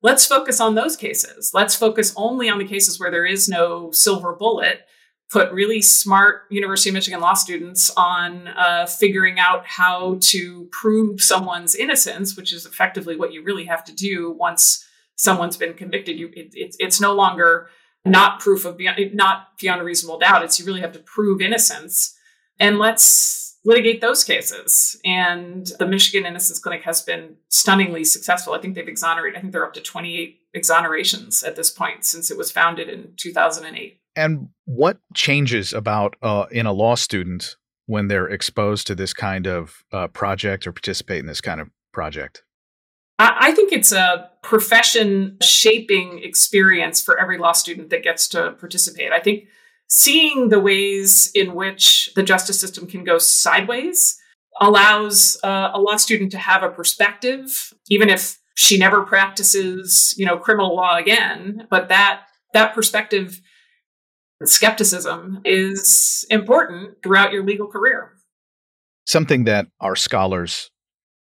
let's 0.00 0.24
focus 0.24 0.60
on 0.60 0.76
those 0.76 0.96
cases. 0.96 1.50
Let's 1.52 1.74
focus 1.74 2.14
only 2.16 2.48
on 2.48 2.58
the 2.58 2.64
cases 2.64 3.00
where 3.00 3.10
there 3.10 3.26
is 3.26 3.48
no 3.48 3.90
silver 3.90 4.32
bullet. 4.32 4.82
Put 5.30 5.52
really 5.52 5.82
smart 5.82 6.44
University 6.48 6.90
of 6.90 6.94
Michigan 6.94 7.20
law 7.20 7.34
students 7.34 7.90
on 7.96 8.48
uh, 8.48 8.86
figuring 8.86 9.38
out 9.38 9.66
how 9.66 10.18
to 10.22 10.68
prove 10.72 11.20
someone's 11.20 11.74
innocence, 11.74 12.36
which 12.36 12.52
is 12.52 12.64
effectively 12.64 13.14
what 13.14 13.32
you 13.32 13.42
really 13.42 13.66
have 13.66 13.84
to 13.84 13.94
do 13.94 14.30
once 14.30 14.86
someone's 15.16 15.58
been 15.58 15.74
convicted. 15.74 16.18
You, 16.18 16.30
it, 16.32 16.52
it, 16.54 16.76
it's 16.78 17.00
no 17.00 17.14
longer 17.14 17.68
not 18.04 18.40
proof 18.40 18.64
of 18.64 18.78
beyond, 18.78 19.14
not 19.14 19.58
beyond 19.60 19.82
a 19.82 19.84
reasonable 19.84 20.18
doubt. 20.18 20.44
It's 20.44 20.58
you 20.58 20.64
really 20.64 20.80
have 20.80 20.92
to 20.92 21.00
prove 21.00 21.42
innocence. 21.42 22.16
And 22.58 22.78
let's 22.78 23.58
litigate 23.64 24.00
those 24.00 24.24
cases. 24.24 24.98
And 25.04 25.70
the 25.78 25.86
Michigan 25.86 26.26
Innocence 26.26 26.58
Clinic 26.58 26.84
has 26.84 27.02
been 27.02 27.36
stunningly 27.48 28.04
successful. 28.04 28.54
I 28.54 28.60
think 28.60 28.74
they've 28.74 28.88
exonerated, 28.88 29.36
I 29.36 29.40
think 29.40 29.52
they're 29.52 29.66
up 29.66 29.74
to 29.74 29.82
28 29.82 30.40
exonerations 30.56 31.46
at 31.46 31.56
this 31.56 31.70
point 31.70 32.04
since 32.04 32.30
it 32.30 32.38
was 32.38 32.50
founded 32.50 32.88
in 32.88 33.12
2008. 33.16 33.66
And 33.74 34.07
what 34.64 34.98
changes 35.14 35.72
about 35.72 36.16
uh, 36.22 36.46
in 36.50 36.66
a 36.66 36.72
law 36.72 36.94
student 36.94 37.56
when 37.86 38.08
they're 38.08 38.28
exposed 38.28 38.86
to 38.86 38.94
this 38.94 39.14
kind 39.14 39.46
of 39.46 39.84
uh, 39.92 40.08
project 40.08 40.66
or 40.66 40.72
participate 40.72 41.20
in 41.20 41.26
this 41.26 41.40
kind 41.40 41.60
of 41.60 41.68
project? 41.92 42.42
I 43.18 43.52
think 43.52 43.72
it's 43.72 43.90
a 43.90 44.30
profession 44.42 45.38
shaping 45.42 46.20
experience 46.22 47.02
for 47.02 47.18
every 47.18 47.36
law 47.36 47.52
student 47.52 47.90
that 47.90 48.04
gets 48.04 48.28
to 48.28 48.52
participate. 48.52 49.10
I 49.10 49.18
think 49.18 49.48
seeing 49.88 50.50
the 50.50 50.60
ways 50.60 51.30
in 51.34 51.54
which 51.54 52.10
the 52.14 52.22
justice 52.22 52.60
system 52.60 52.86
can 52.86 53.02
go 53.02 53.18
sideways 53.18 54.16
allows 54.60 55.36
uh, 55.42 55.70
a 55.74 55.80
law 55.80 55.96
student 55.96 56.30
to 56.32 56.38
have 56.38 56.62
a 56.62 56.68
perspective, 56.68 57.72
even 57.88 58.08
if 58.08 58.38
she 58.54 58.78
never 58.78 59.02
practices, 59.02 60.14
you 60.16 60.26
know, 60.26 60.36
criminal 60.36 60.76
law 60.76 60.96
again. 60.96 61.66
But 61.70 61.88
that 61.88 62.22
that 62.54 62.74
perspective, 62.74 63.40
skepticism, 64.44 65.40
is 65.44 66.26
important 66.30 67.02
throughout 67.02 67.32
your 67.32 67.44
legal 67.44 67.66
career. 67.66 68.12
Something 69.06 69.44
that 69.44 69.66
our 69.80 69.96
scholars 69.96 70.70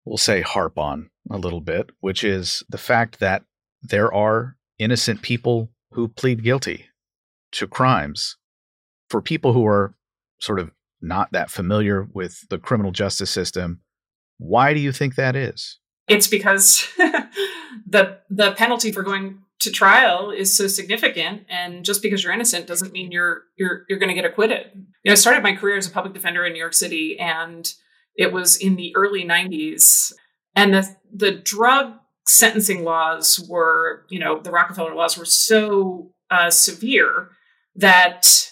will 0.04 0.18
say 0.18 0.40
harp 0.40 0.78
on 0.78 1.10
a 1.30 1.38
little 1.38 1.60
bit, 1.60 1.90
which 2.00 2.22
is 2.24 2.62
the 2.68 2.78
fact 2.78 3.20
that 3.20 3.42
there 3.82 4.12
are 4.12 4.56
innocent 4.78 5.22
people 5.22 5.70
who 5.92 6.08
plead 6.08 6.42
guilty 6.42 6.86
to 7.52 7.66
crimes 7.66 8.36
for 9.08 9.20
people 9.20 9.52
who 9.52 9.66
are 9.66 9.94
sort 10.40 10.58
of 10.58 10.70
not 11.00 11.32
that 11.32 11.50
familiar 11.50 12.06
with 12.12 12.48
the 12.50 12.58
criminal 12.58 12.92
justice 12.92 13.30
system, 13.30 13.80
why 14.38 14.74
do 14.74 14.80
you 14.80 14.92
think 14.92 15.14
that 15.14 15.36
is? 15.36 15.78
It's 16.08 16.26
because 16.26 16.88
the 17.86 18.18
the 18.28 18.52
penalty 18.52 18.92
for 18.92 19.02
going 19.02 19.38
to 19.64 19.70
trial 19.70 20.30
is 20.30 20.54
so 20.54 20.66
significant 20.66 21.42
and 21.48 21.84
just 21.84 22.02
because 22.02 22.22
you're 22.22 22.32
innocent 22.32 22.66
doesn't 22.66 22.92
mean 22.92 23.12
you're 23.12 23.42
you're 23.56 23.84
you're 23.88 23.98
going 23.98 24.08
to 24.08 24.14
get 24.14 24.24
acquitted. 24.24 24.70
You 24.74 25.10
know, 25.10 25.12
I 25.12 25.16
started 25.16 25.42
my 25.42 25.54
career 25.54 25.76
as 25.76 25.86
a 25.86 25.90
public 25.90 26.14
defender 26.14 26.44
in 26.44 26.52
New 26.52 26.58
York 26.58 26.74
City 26.74 27.18
and 27.18 27.70
it 28.16 28.32
was 28.32 28.56
in 28.56 28.76
the 28.76 28.94
early 28.96 29.24
90s 29.24 30.12
and 30.54 30.72
the 30.72 30.96
the 31.12 31.32
drug 31.32 31.94
sentencing 32.26 32.84
laws 32.84 33.38
were, 33.48 34.06
you 34.08 34.18
know, 34.18 34.40
the 34.40 34.50
Rockefeller 34.50 34.94
laws 34.94 35.18
were 35.18 35.24
so 35.24 36.12
uh, 36.30 36.50
severe 36.50 37.30
that 37.76 38.50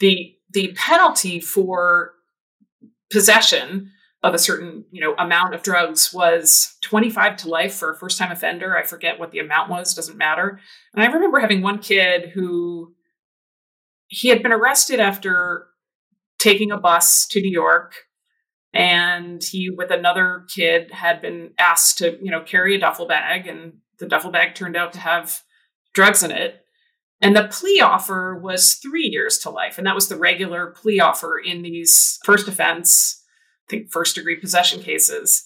the 0.00 0.34
the 0.52 0.72
penalty 0.74 1.40
for 1.40 2.12
possession 3.10 3.90
of 4.22 4.34
a 4.34 4.38
certain 4.38 4.84
you 4.90 5.00
know 5.00 5.14
amount 5.18 5.54
of 5.54 5.62
drugs 5.62 6.12
was 6.12 6.76
25 6.82 7.36
to 7.36 7.48
life 7.48 7.74
for 7.74 7.90
a 7.90 7.98
first 7.98 8.18
time 8.18 8.30
offender 8.30 8.76
i 8.76 8.82
forget 8.82 9.18
what 9.18 9.30
the 9.30 9.38
amount 9.38 9.70
was 9.70 9.94
doesn't 9.94 10.18
matter 10.18 10.60
and 10.94 11.02
i 11.02 11.06
remember 11.06 11.40
having 11.40 11.62
one 11.62 11.78
kid 11.78 12.30
who 12.34 12.94
he 14.06 14.28
had 14.28 14.42
been 14.42 14.52
arrested 14.52 15.00
after 15.00 15.66
taking 16.38 16.70
a 16.70 16.78
bus 16.78 17.26
to 17.26 17.40
new 17.40 17.50
york 17.50 17.94
and 18.72 19.42
he 19.42 19.70
with 19.70 19.90
another 19.90 20.44
kid 20.54 20.90
had 20.92 21.20
been 21.20 21.50
asked 21.58 21.98
to 21.98 22.18
you 22.22 22.30
know 22.30 22.42
carry 22.42 22.76
a 22.76 22.80
duffel 22.80 23.06
bag 23.06 23.46
and 23.46 23.74
the 23.98 24.06
duffel 24.06 24.30
bag 24.30 24.54
turned 24.54 24.76
out 24.76 24.92
to 24.92 25.00
have 25.00 25.42
drugs 25.94 26.22
in 26.22 26.30
it 26.30 26.62
and 27.22 27.36
the 27.36 27.48
plea 27.48 27.80
offer 27.80 28.36
was 28.36 28.74
three 28.74 29.06
years 29.06 29.38
to 29.38 29.50
life. 29.50 29.78
And 29.78 29.86
that 29.86 29.94
was 29.94 30.08
the 30.08 30.16
regular 30.16 30.66
plea 30.66 30.98
offer 30.98 31.38
in 31.38 31.62
these 31.62 32.18
first 32.24 32.48
offense, 32.48 33.21
think 33.68 33.90
first 33.90 34.14
degree 34.14 34.36
possession 34.36 34.82
cases. 34.82 35.44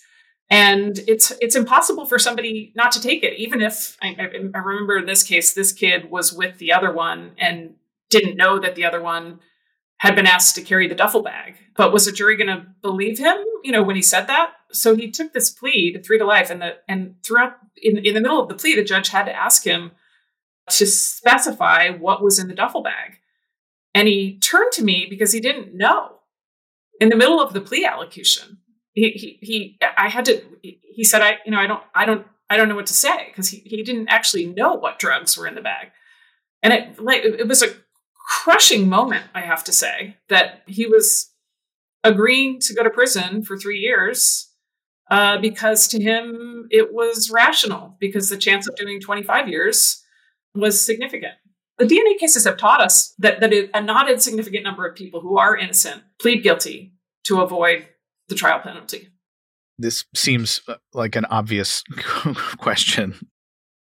And 0.48 1.00
it's 1.08 1.32
it's 1.40 1.56
impossible 1.56 2.06
for 2.06 2.18
somebody 2.18 2.72
not 2.76 2.92
to 2.92 3.00
take 3.00 3.24
it, 3.24 3.38
even 3.38 3.60
if 3.60 3.96
I, 4.00 4.14
I 4.18 4.58
remember 4.58 4.96
in 4.96 5.06
this 5.06 5.24
case, 5.24 5.52
this 5.52 5.72
kid 5.72 6.10
was 6.10 6.32
with 6.32 6.58
the 6.58 6.72
other 6.72 6.92
one 6.92 7.32
and 7.38 7.74
didn't 8.10 8.36
know 8.36 8.58
that 8.60 8.76
the 8.76 8.84
other 8.84 9.02
one 9.02 9.40
had 9.98 10.14
been 10.14 10.26
asked 10.26 10.54
to 10.54 10.62
carry 10.62 10.86
the 10.86 10.94
duffel 10.94 11.22
bag. 11.22 11.56
But 11.76 11.92
was 11.92 12.04
the 12.04 12.12
jury 12.12 12.36
going 12.36 12.48
to 12.48 12.66
believe 12.82 13.18
him, 13.18 13.36
you 13.64 13.72
know, 13.72 13.82
when 13.82 13.96
he 13.96 14.02
said 14.02 14.26
that? 14.26 14.52
So 14.70 14.94
he 14.94 15.10
took 15.10 15.32
this 15.32 15.50
plea 15.50 15.92
to 15.92 16.02
three 16.02 16.18
to 16.18 16.24
life. 16.24 16.50
And 16.50 16.60
the 16.60 16.76
and 16.86 17.16
throughout 17.22 17.56
in, 17.76 17.98
in 17.98 18.14
the 18.14 18.20
middle 18.20 18.40
of 18.40 18.48
the 18.48 18.54
plea, 18.54 18.76
the 18.76 18.84
judge 18.84 19.08
had 19.08 19.24
to 19.24 19.34
ask 19.34 19.64
him 19.64 19.92
to 20.70 20.86
specify 20.86 21.90
what 21.90 22.22
was 22.22 22.38
in 22.38 22.48
the 22.48 22.54
duffel 22.54 22.82
bag. 22.82 23.18
And 23.94 24.06
he 24.06 24.38
turned 24.38 24.72
to 24.72 24.84
me 24.84 25.06
because 25.08 25.32
he 25.32 25.40
didn't 25.40 25.74
know. 25.74 26.15
In 27.00 27.08
the 27.08 27.16
middle 27.16 27.40
of 27.40 27.52
the 27.52 27.60
plea 27.60 27.84
allocution, 27.84 28.58
he 28.92 29.10
he, 29.10 29.38
he 29.42 29.78
I 29.96 30.08
had 30.08 30.24
to 30.24 30.42
he 30.62 31.04
said, 31.04 31.22
I, 31.22 31.38
you 31.44 31.52
know, 31.52 31.58
I 31.58 31.66
don't 31.66 31.82
I 31.94 32.04
don't 32.06 32.26
I 32.48 32.56
don't 32.56 32.68
know 32.68 32.76
what 32.76 32.86
to 32.86 32.94
say 32.94 33.26
because 33.28 33.48
he, 33.48 33.58
he 33.58 33.82
didn't 33.82 34.08
actually 34.08 34.46
know 34.46 34.74
what 34.74 34.98
drugs 34.98 35.36
were 35.36 35.46
in 35.46 35.54
the 35.54 35.60
bag. 35.60 35.88
And 36.62 36.72
it 36.72 37.00
like 37.00 37.22
it 37.24 37.48
was 37.48 37.62
a 37.62 37.74
crushing 38.28 38.88
moment, 38.88 39.24
I 39.34 39.42
have 39.42 39.62
to 39.64 39.72
say, 39.72 40.16
that 40.28 40.62
he 40.66 40.86
was 40.86 41.30
agreeing 42.02 42.60
to 42.60 42.74
go 42.74 42.82
to 42.82 42.90
prison 42.90 43.42
for 43.42 43.56
three 43.56 43.78
years 43.78 44.50
uh, 45.10 45.38
because 45.38 45.88
to 45.88 46.02
him 46.02 46.66
it 46.70 46.92
was 46.92 47.30
rational 47.30 47.96
because 48.00 48.28
the 48.28 48.36
chance 48.36 48.68
of 48.68 48.76
doing 48.76 49.00
25 49.00 49.48
years 49.48 50.02
was 50.54 50.80
significant. 50.80 51.34
The 51.78 51.84
DNA 51.84 52.18
cases 52.18 52.44
have 52.44 52.56
taught 52.56 52.80
us 52.80 53.14
that, 53.18 53.40
that 53.40 53.52
a 53.52 53.80
not 53.82 54.10
insignificant 54.10 54.64
number 54.64 54.86
of 54.86 54.96
people 54.96 55.20
who 55.20 55.38
are 55.38 55.56
innocent 55.56 56.02
plead 56.18 56.42
guilty 56.42 56.94
to 57.24 57.40
avoid 57.40 57.86
the 58.28 58.34
trial 58.34 58.60
penalty. 58.60 59.08
This 59.78 60.04
seems 60.14 60.62
uh, 60.68 60.76
like 60.94 61.16
an 61.16 61.26
obvious 61.26 61.84
question. 62.58 63.14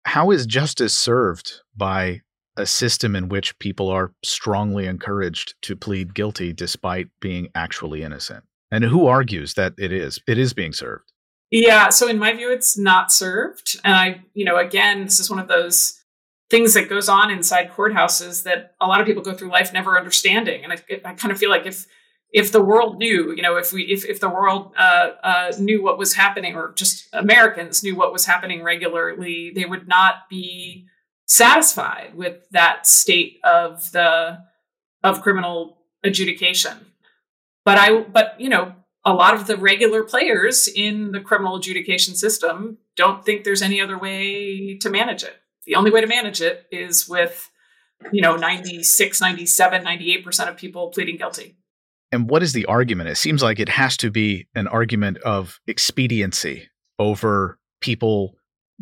How 0.05 0.29
is 0.29 0.45
justice 0.45 0.95
served 0.95 1.61
by 1.75 2.21
a 2.59 2.65
system 2.65 3.15
in 3.15 3.29
which 3.29 3.57
people 3.59 3.89
are 3.89 4.13
strongly 4.23 4.85
encouraged 4.85 5.55
to 5.61 5.75
plead 5.75 6.13
guilty 6.13 6.53
despite 6.53 7.07
being 7.21 7.47
actually 7.55 8.03
innocent. 8.03 8.43
And 8.71 8.83
who 8.83 9.07
argues 9.07 9.55
that 9.55 9.73
it 9.77 9.91
is? 9.91 10.19
It 10.27 10.37
is 10.37 10.53
being 10.53 10.73
served. 10.73 11.11
Yeah. 11.49 11.89
So, 11.89 12.07
in 12.07 12.19
my 12.19 12.33
view, 12.33 12.51
it's 12.51 12.77
not 12.77 13.11
served. 13.11 13.79
And 13.83 13.95
I, 13.95 14.21
you 14.33 14.45
know, 14.45 14.57
again, 14.57 15.05
this 15.05 15.19
is 15.19 15.29
one 15.29 15.39
of 15.39 15.47
those 15.47 15.98
things 16.49 16.73
that 16.73 16.89
goes 16.89 17.07
on 17.07 17.29
inside 17.29 17.71
courthouses 17.71 18.43
that 18.43 18.75
a 18.81 18.87
lot 18.87 18.99
of 18.99 19.05
people 19.05 19.21
go 19.21 19.33
through 19.33 19.51
life 19.51 19.71
never 19.71 19.97
understanding. 19.97 20.63
And 20.63 20.73
I, 20.73 20.77
I 21.05 21.13
kind 21.13 21.31
of 21.31 21.37
feel 21.37 21.49
like 21.49 21.65
if 21.65 21.85
if 22.31 22.51
the 22.51 22.61
world 22.61 22.99
knew, 22.99 23.33
you 23.35 23.41
know, 23.41 23.57
if 23.57 23.73
we 23.73 23.83
if 23.83 24.05
if 24.05 24.19
the 24.19 24.29
world 24.29 24.73
uh, 24.77 25.09
uh, 25.23 25.51
knew 25.59 25.81
what 25.81 25.97
was 25.97 26.13
happening, 26.13 26.55
or 26.55 26.73
just 26.73 27.07
Americans 27.13 27.83
knew 27.83 27.95
what 27.95 28.13
was 28.13 28.25
happening 28.25 28.63
regularly, 28.63 29.51
they 29.53 29.65
would 29.65 29.87
not 29.87 30.29
be 30.29 30.87
satisfied 31.25 32.13
with 32.15 32.37
that 32.51 32.85
state 32.85 33.39
of 33.43 33.91
the 33.91 34.39
of 35.03 35.21
criminal 35.21 35.77
adjudication. 36.03 36.77
But 37.65 37.77
I 37.77 38.01
but 38.01 38.39
you 38.39 38.49
know, 38.49 38.73
a 39.05 39.13
lot 39.13 39.33
of 39.33 39.47
the 39.47 39.57
regular 39.57 40.03
players 40.03 40.67
in 40.67 41.11
the 41.11 41.21
criminal 41.21 41.55
adjudication 41.55 42.15
system 42.15 42.77
don't 42.95 43.25
think 43.25 43.43
there's 43.43 43.61
any 43.61 43.81
other 43.81 43.97
way 43.97 44.77
to 44.77 44.89
manage 44.89 45.23
it. 45.23 45.38
The 45.69 45.75
only 45.75 45.91
way 45.91 46.01
to 46.01 46.07
manage 46.07 46.41
it 46.41 46.65
is 46.71 47.07
with 47.07 47.49
you 48.11 48.21
know 48.21 48.35
96 48.35 49.21
97 49.21 49.83
98% 49.83 50.49
of 50.49 50.57
people 50.57 50.89
pleading 50.89 51.17
guilty 51.17 51.57
and 52.11 52.29
what 52.29 52.41
is 52.41 52.53
the 52.53 52.65
argument 52.65 53.09
it 53.09 53.17
seems 53.17 53.43
like 53.43 53.59
it 53.59 53.69
has 53.69 53.97
to 53.97 54.09
be 54.09 54.47
an 54.55 54.67
argument 54.67 55.17
of 55.17 55.59
expediency 55.67 56.69
over 56.97 57.59
people 57.81 58.35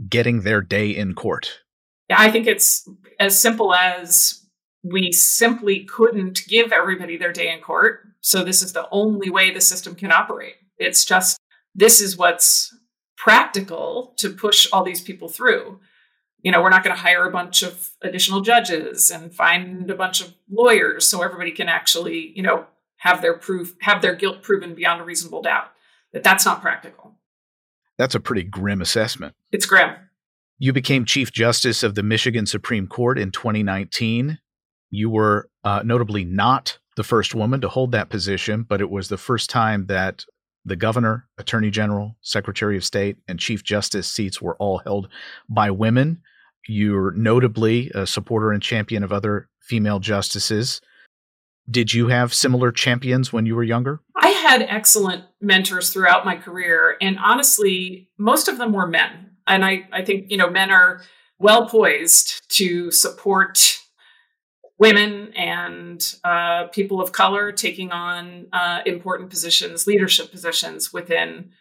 getting 0.07 0.41
their 0.41 0.61
day 0.61 0.91
in 0.91 1.13
court 1.15 1.61
Yeah, 2.09 2.17
I 2.19 2.31
think 2.31 2.47
it's 2.47 2.87
as 3.19 3.37
simple 3.37 3.73
as 3.73 4.45
we 4.83 5.11
simply 5.11 5.83
couldn't 5.83 6.41
give 6.47 6.71
everybody 6.71 7.17
their 7.17 7.33
day 7.33 7.51
in 7.51 7.59
court. 7.59 8.07
So 8.21 8.43
this 8.43 8.61
is 8.61 8.73
the 8.73 8.87
only 8.91 9.29
way 9.29 9.51
the 9.51 9.59
system 9.59 9.95
can 9.95 10.11
operate. 10.11 10.55
It's 10.77 11.03
just 11.03 11.37
this 11.75 11.99
is 11.99 12.17
what's 12.17 12.73
practical 13.17 14.13
to 14.19 14.29
push 14.29 14.67
all 14.71 14.83
these 14.83 15.01
people 15.01 15.27
through. 15.27 15.79
You 16.41 16.51
know, 16.51 16.61
we're 16.61 16.69
not 16.69 16.83
going 16.83 16.95
to 16.95 17.01
hire 17.01 17.27
a 17.27 17.31
bunch 17.31 17.63
of 17.63 17.89
additional 18.01 18.41
judges 18.41 19.09
and 19.09 19.33
find 19.33 19.89
a 19.89 19.95
bunch 19.95 20.21
of 20.21 20.33
lawyers 20.49 21.07
so 21.07 21.21
everybody 21.21 21.51
can 21.51 21.67
actually, 21.67 22.31
you 22.35 22.43
know, 22.43 22.67
have 22.97 23.21
their 23.21 23.33
proof, 23.33 23.75
have 23.81 24.01
their 24.01 24.15
guilt 24.15 24.43
proven 24.43 24.75
beyond 24.75 25.01
a 25.01 25.03
reasonable 25.03 25.41
doubt. 25.41 25.71
That 26.13 26.23
that's 26.23 26.45
not 26.45 26.61
practical. 26.61 27.15
That's 27.97 28.15
a 28.15 28.19
pretty 28.19 28.43
grim 28.43 28.81
assessment. 28.81 29.33
It's 29.51 29.65
grim. 29.65 29.95
You 30.59 30.73
became 30.73 31.05
Chief 31.05 31.31
Justice 31.31 31.83
of 31.83 31.95
the 31.95 32.03
Michigan 32.03 32.45
Supreme 32.45 32.87
Court 32.87 33.19
in 33.19 33.31
2019. 33.31 34.39
You 34.89 35.09
were 35.09 35.49
uh, 35.63 35.81
notably 35.83 36.23
not 36.23 36.79
the 36.95 37.03
first 37.03 37.35
woman 37.35 37.61
to 37.61 37.69
hold 37.69 37.91
that 37.91 38.09
position, 38.09 38.63
but 38.63 38.81
it 38.81 38.89
was 38.89 39.09
the 39.09 39.17
first 39.17 39.49
time 39.49 39.85
that 39.87 40.25
the 40.67 40.75
governor, 40.75 41.27
attorney 41.37 41.71
general, 41.71 42.15
secretary 42.21 42.77
of 42.77 42.85
state, 42.85 43.17
and 43.27 43.39
chief 43.39 43.63
justice 43.63 44.07
seats 44.09 44.41
were 44.41 44.55
all 44.57 44.79
held 44.79 45.09
by 45.49 45.71
women. 45.71 46.21
You're 46.67 47.11
notably 47.11 47.91
a 47.95 48.05
supporter 48.05 48.51
and 48.51 48.61
champion 48.61 49.03
of 49.03 49.11
other 49.11 49.49
female 49.61 49.99
justices. 49.99 50.81
Did 51.69 51.93
you 51.93 52.07
have 52.07 52.33
similar 52.33 52.71
champions 52.71 53.33
when 53.33 53.45
you 53.45 53.55
were 53.55 53.63
younger? 53.63 54.01
I 54.15 54.29
had 54.29 54.61
excellent 54.61 55.25
mentors 55.41 55.89
throughout 55.89 56.25
my 56.25 56.35
career, 56.35 56.97
and 57.01 57.17
honestly, 57.19 58.09
most 58.17 58.47
of 58.47 58.57
them 58.57 58.73
were 58.73 58.87
men 58.87 59.27
and 59.47 59.65
I, 59.65 59.87
I 59.91 60.03
think 60.03 60.29
you 60.29 60.37
know 60.37 60.49
men 60.49 60.69
are 60.69 61.01
well 61.39 61.67
poised 61.67 62.49
to 62.57 62.91
support 62.91 63.79
women 64.79 65.33
and 65.35 66.15
uh, 66.23 66.65
people 66.67 67.01
of 67.01 67.11
color 67.11 67.51
taking 67.51 67.91
on 67.91 68.47
uh, 68.53 68.81
important 68.85 69.29
positions, 69.29 69.87
leadership 69.87 70.31
positions 70.31 70.93
within 70.93 71.51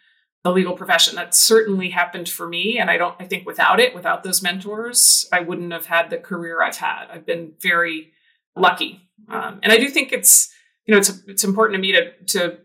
the 0.43 0.51
legal 0.51 0.73
profession. 0.73 1.15
That 1.15 1.33
certainly 1.33 1.89
happened 1.89 2.29
for 2.29 2.47
me, 2.47 2.77
and 2.77 2.89
I 2.89 2.97
don't. 2.97 3.15
I 3.19 3.25
think 3.25 3.45
without 3.45 3.79
it, 3.79 3.95
without 3.95 4.23
those 4.23 4.41
mentors, 4.41 5.27
I 5.31 5.41
wouldn't 5.41 5.73
have 5.73 5.87
had 5.87 6.09
the 6.09 6.17
career 6.17 6.61
I've 6.61 6.77
had. 6.77 7.07
I've 7.11 7.25
been 7.25 7.53
very 7.59 8.13
lucky, 8.55 9.01
um, 9.29 9.59
and 9.63 9.71
I 9.71 9.77
do 9.77 9.89
think 9.89 10.11
it's 10.11 10.53
you 10.85 10.93
know 10.93 10.99
it's 10.99 11.21
it's 11.27 11.43
important 11.43 11.75
to 11.75 11.81
me 11.81 11.91
to 11.93 12.11
to 12.37 12.57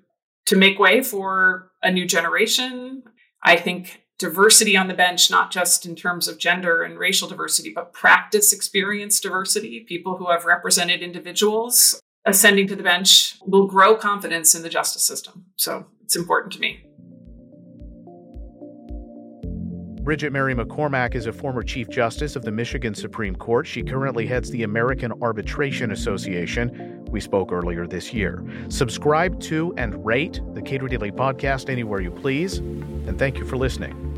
to 0.47 0.57
make 0.57 0.79
way 0.79 1.03
for 1.03 1.71
a 1.83 1.91
new 1.91 2.07
generation. 2.07 3.03
I 3.43 3.57
think 3.57 4.02
diversity 4.23 4.77
on 4.77 4.87
the 4.87 4.95
bench, 4.95 5.33
not 5.33 5.51
just 5.51 5.85
in 5.85 5.97
terms 5.97 6.29
of 6.29 6.39
gender 6.39 6.85
and 6.85 6.97
racial 6.97 7.29
diversity, 7.29 7.73
but 7.75 7.93
practice 7.93 8.53
experience 8.53 9.19
diversity, 9.19 9.81
people 9.81 10.17
who 10.17 10.31
have 10.31 10.45
represented 10.45 11.03
individuals 11.03 12.01
ascending 12.25 12.69
to 12.69 12.77
the 12.77 12.85
bench 12.85 13.37
will 13.45 13.67
grow 13.67 13.97
confidence 13.97 14.55
in 14.55 14.63
the 14.63 14.69
justice 14.69 15.03
system. 15.03 15.45
So 15.57 15.87
it's 16.05 16.15
important 16.15 16.53
to 16.53 16.61
me. 16.61 16.85
Bridget 20.05 20.33
Mary 20.33 20.55
McCormack 20.55 21.17
is 21.17 21.27
a 21.27 21.33
former 21.33 21.65
Chief 21.65 21.89
Justice 21.89 22.37
of 22.37 22.45
the 22.45 22.51
Michigan 22.53 22.95
Supreme 22.95 23.35
Court. 23.35 23.67
She 23.67 23.83
currently 23.83 24.27
heads 24.27 24.51
the 24.51 24.63
American 24.63 25.13
Arbitration 25.21 25.91
Association. 25.91 27.05
We 27.09 27.21
spoke 27.21 27.51
earlier 27.51 27.89
this 27.89 28.13
year. 28.13 28.45
Subscribe 28.69 29.41
to 29.43 29.75
and 29.77 30.05
rate 30.05 30.41
the 30.55 30.63
Cato 30.63 30.87
Daily 30.87 31.11
Podcast 31.11 31.69
anywhere 31.69 32.01
you 32.01 32.13
please. 32.13 32.59
And 32.59 33.19
thank 33.19 33.39
you 33.39 33.45
for 33.45 33.57
listening. 33.57 34.12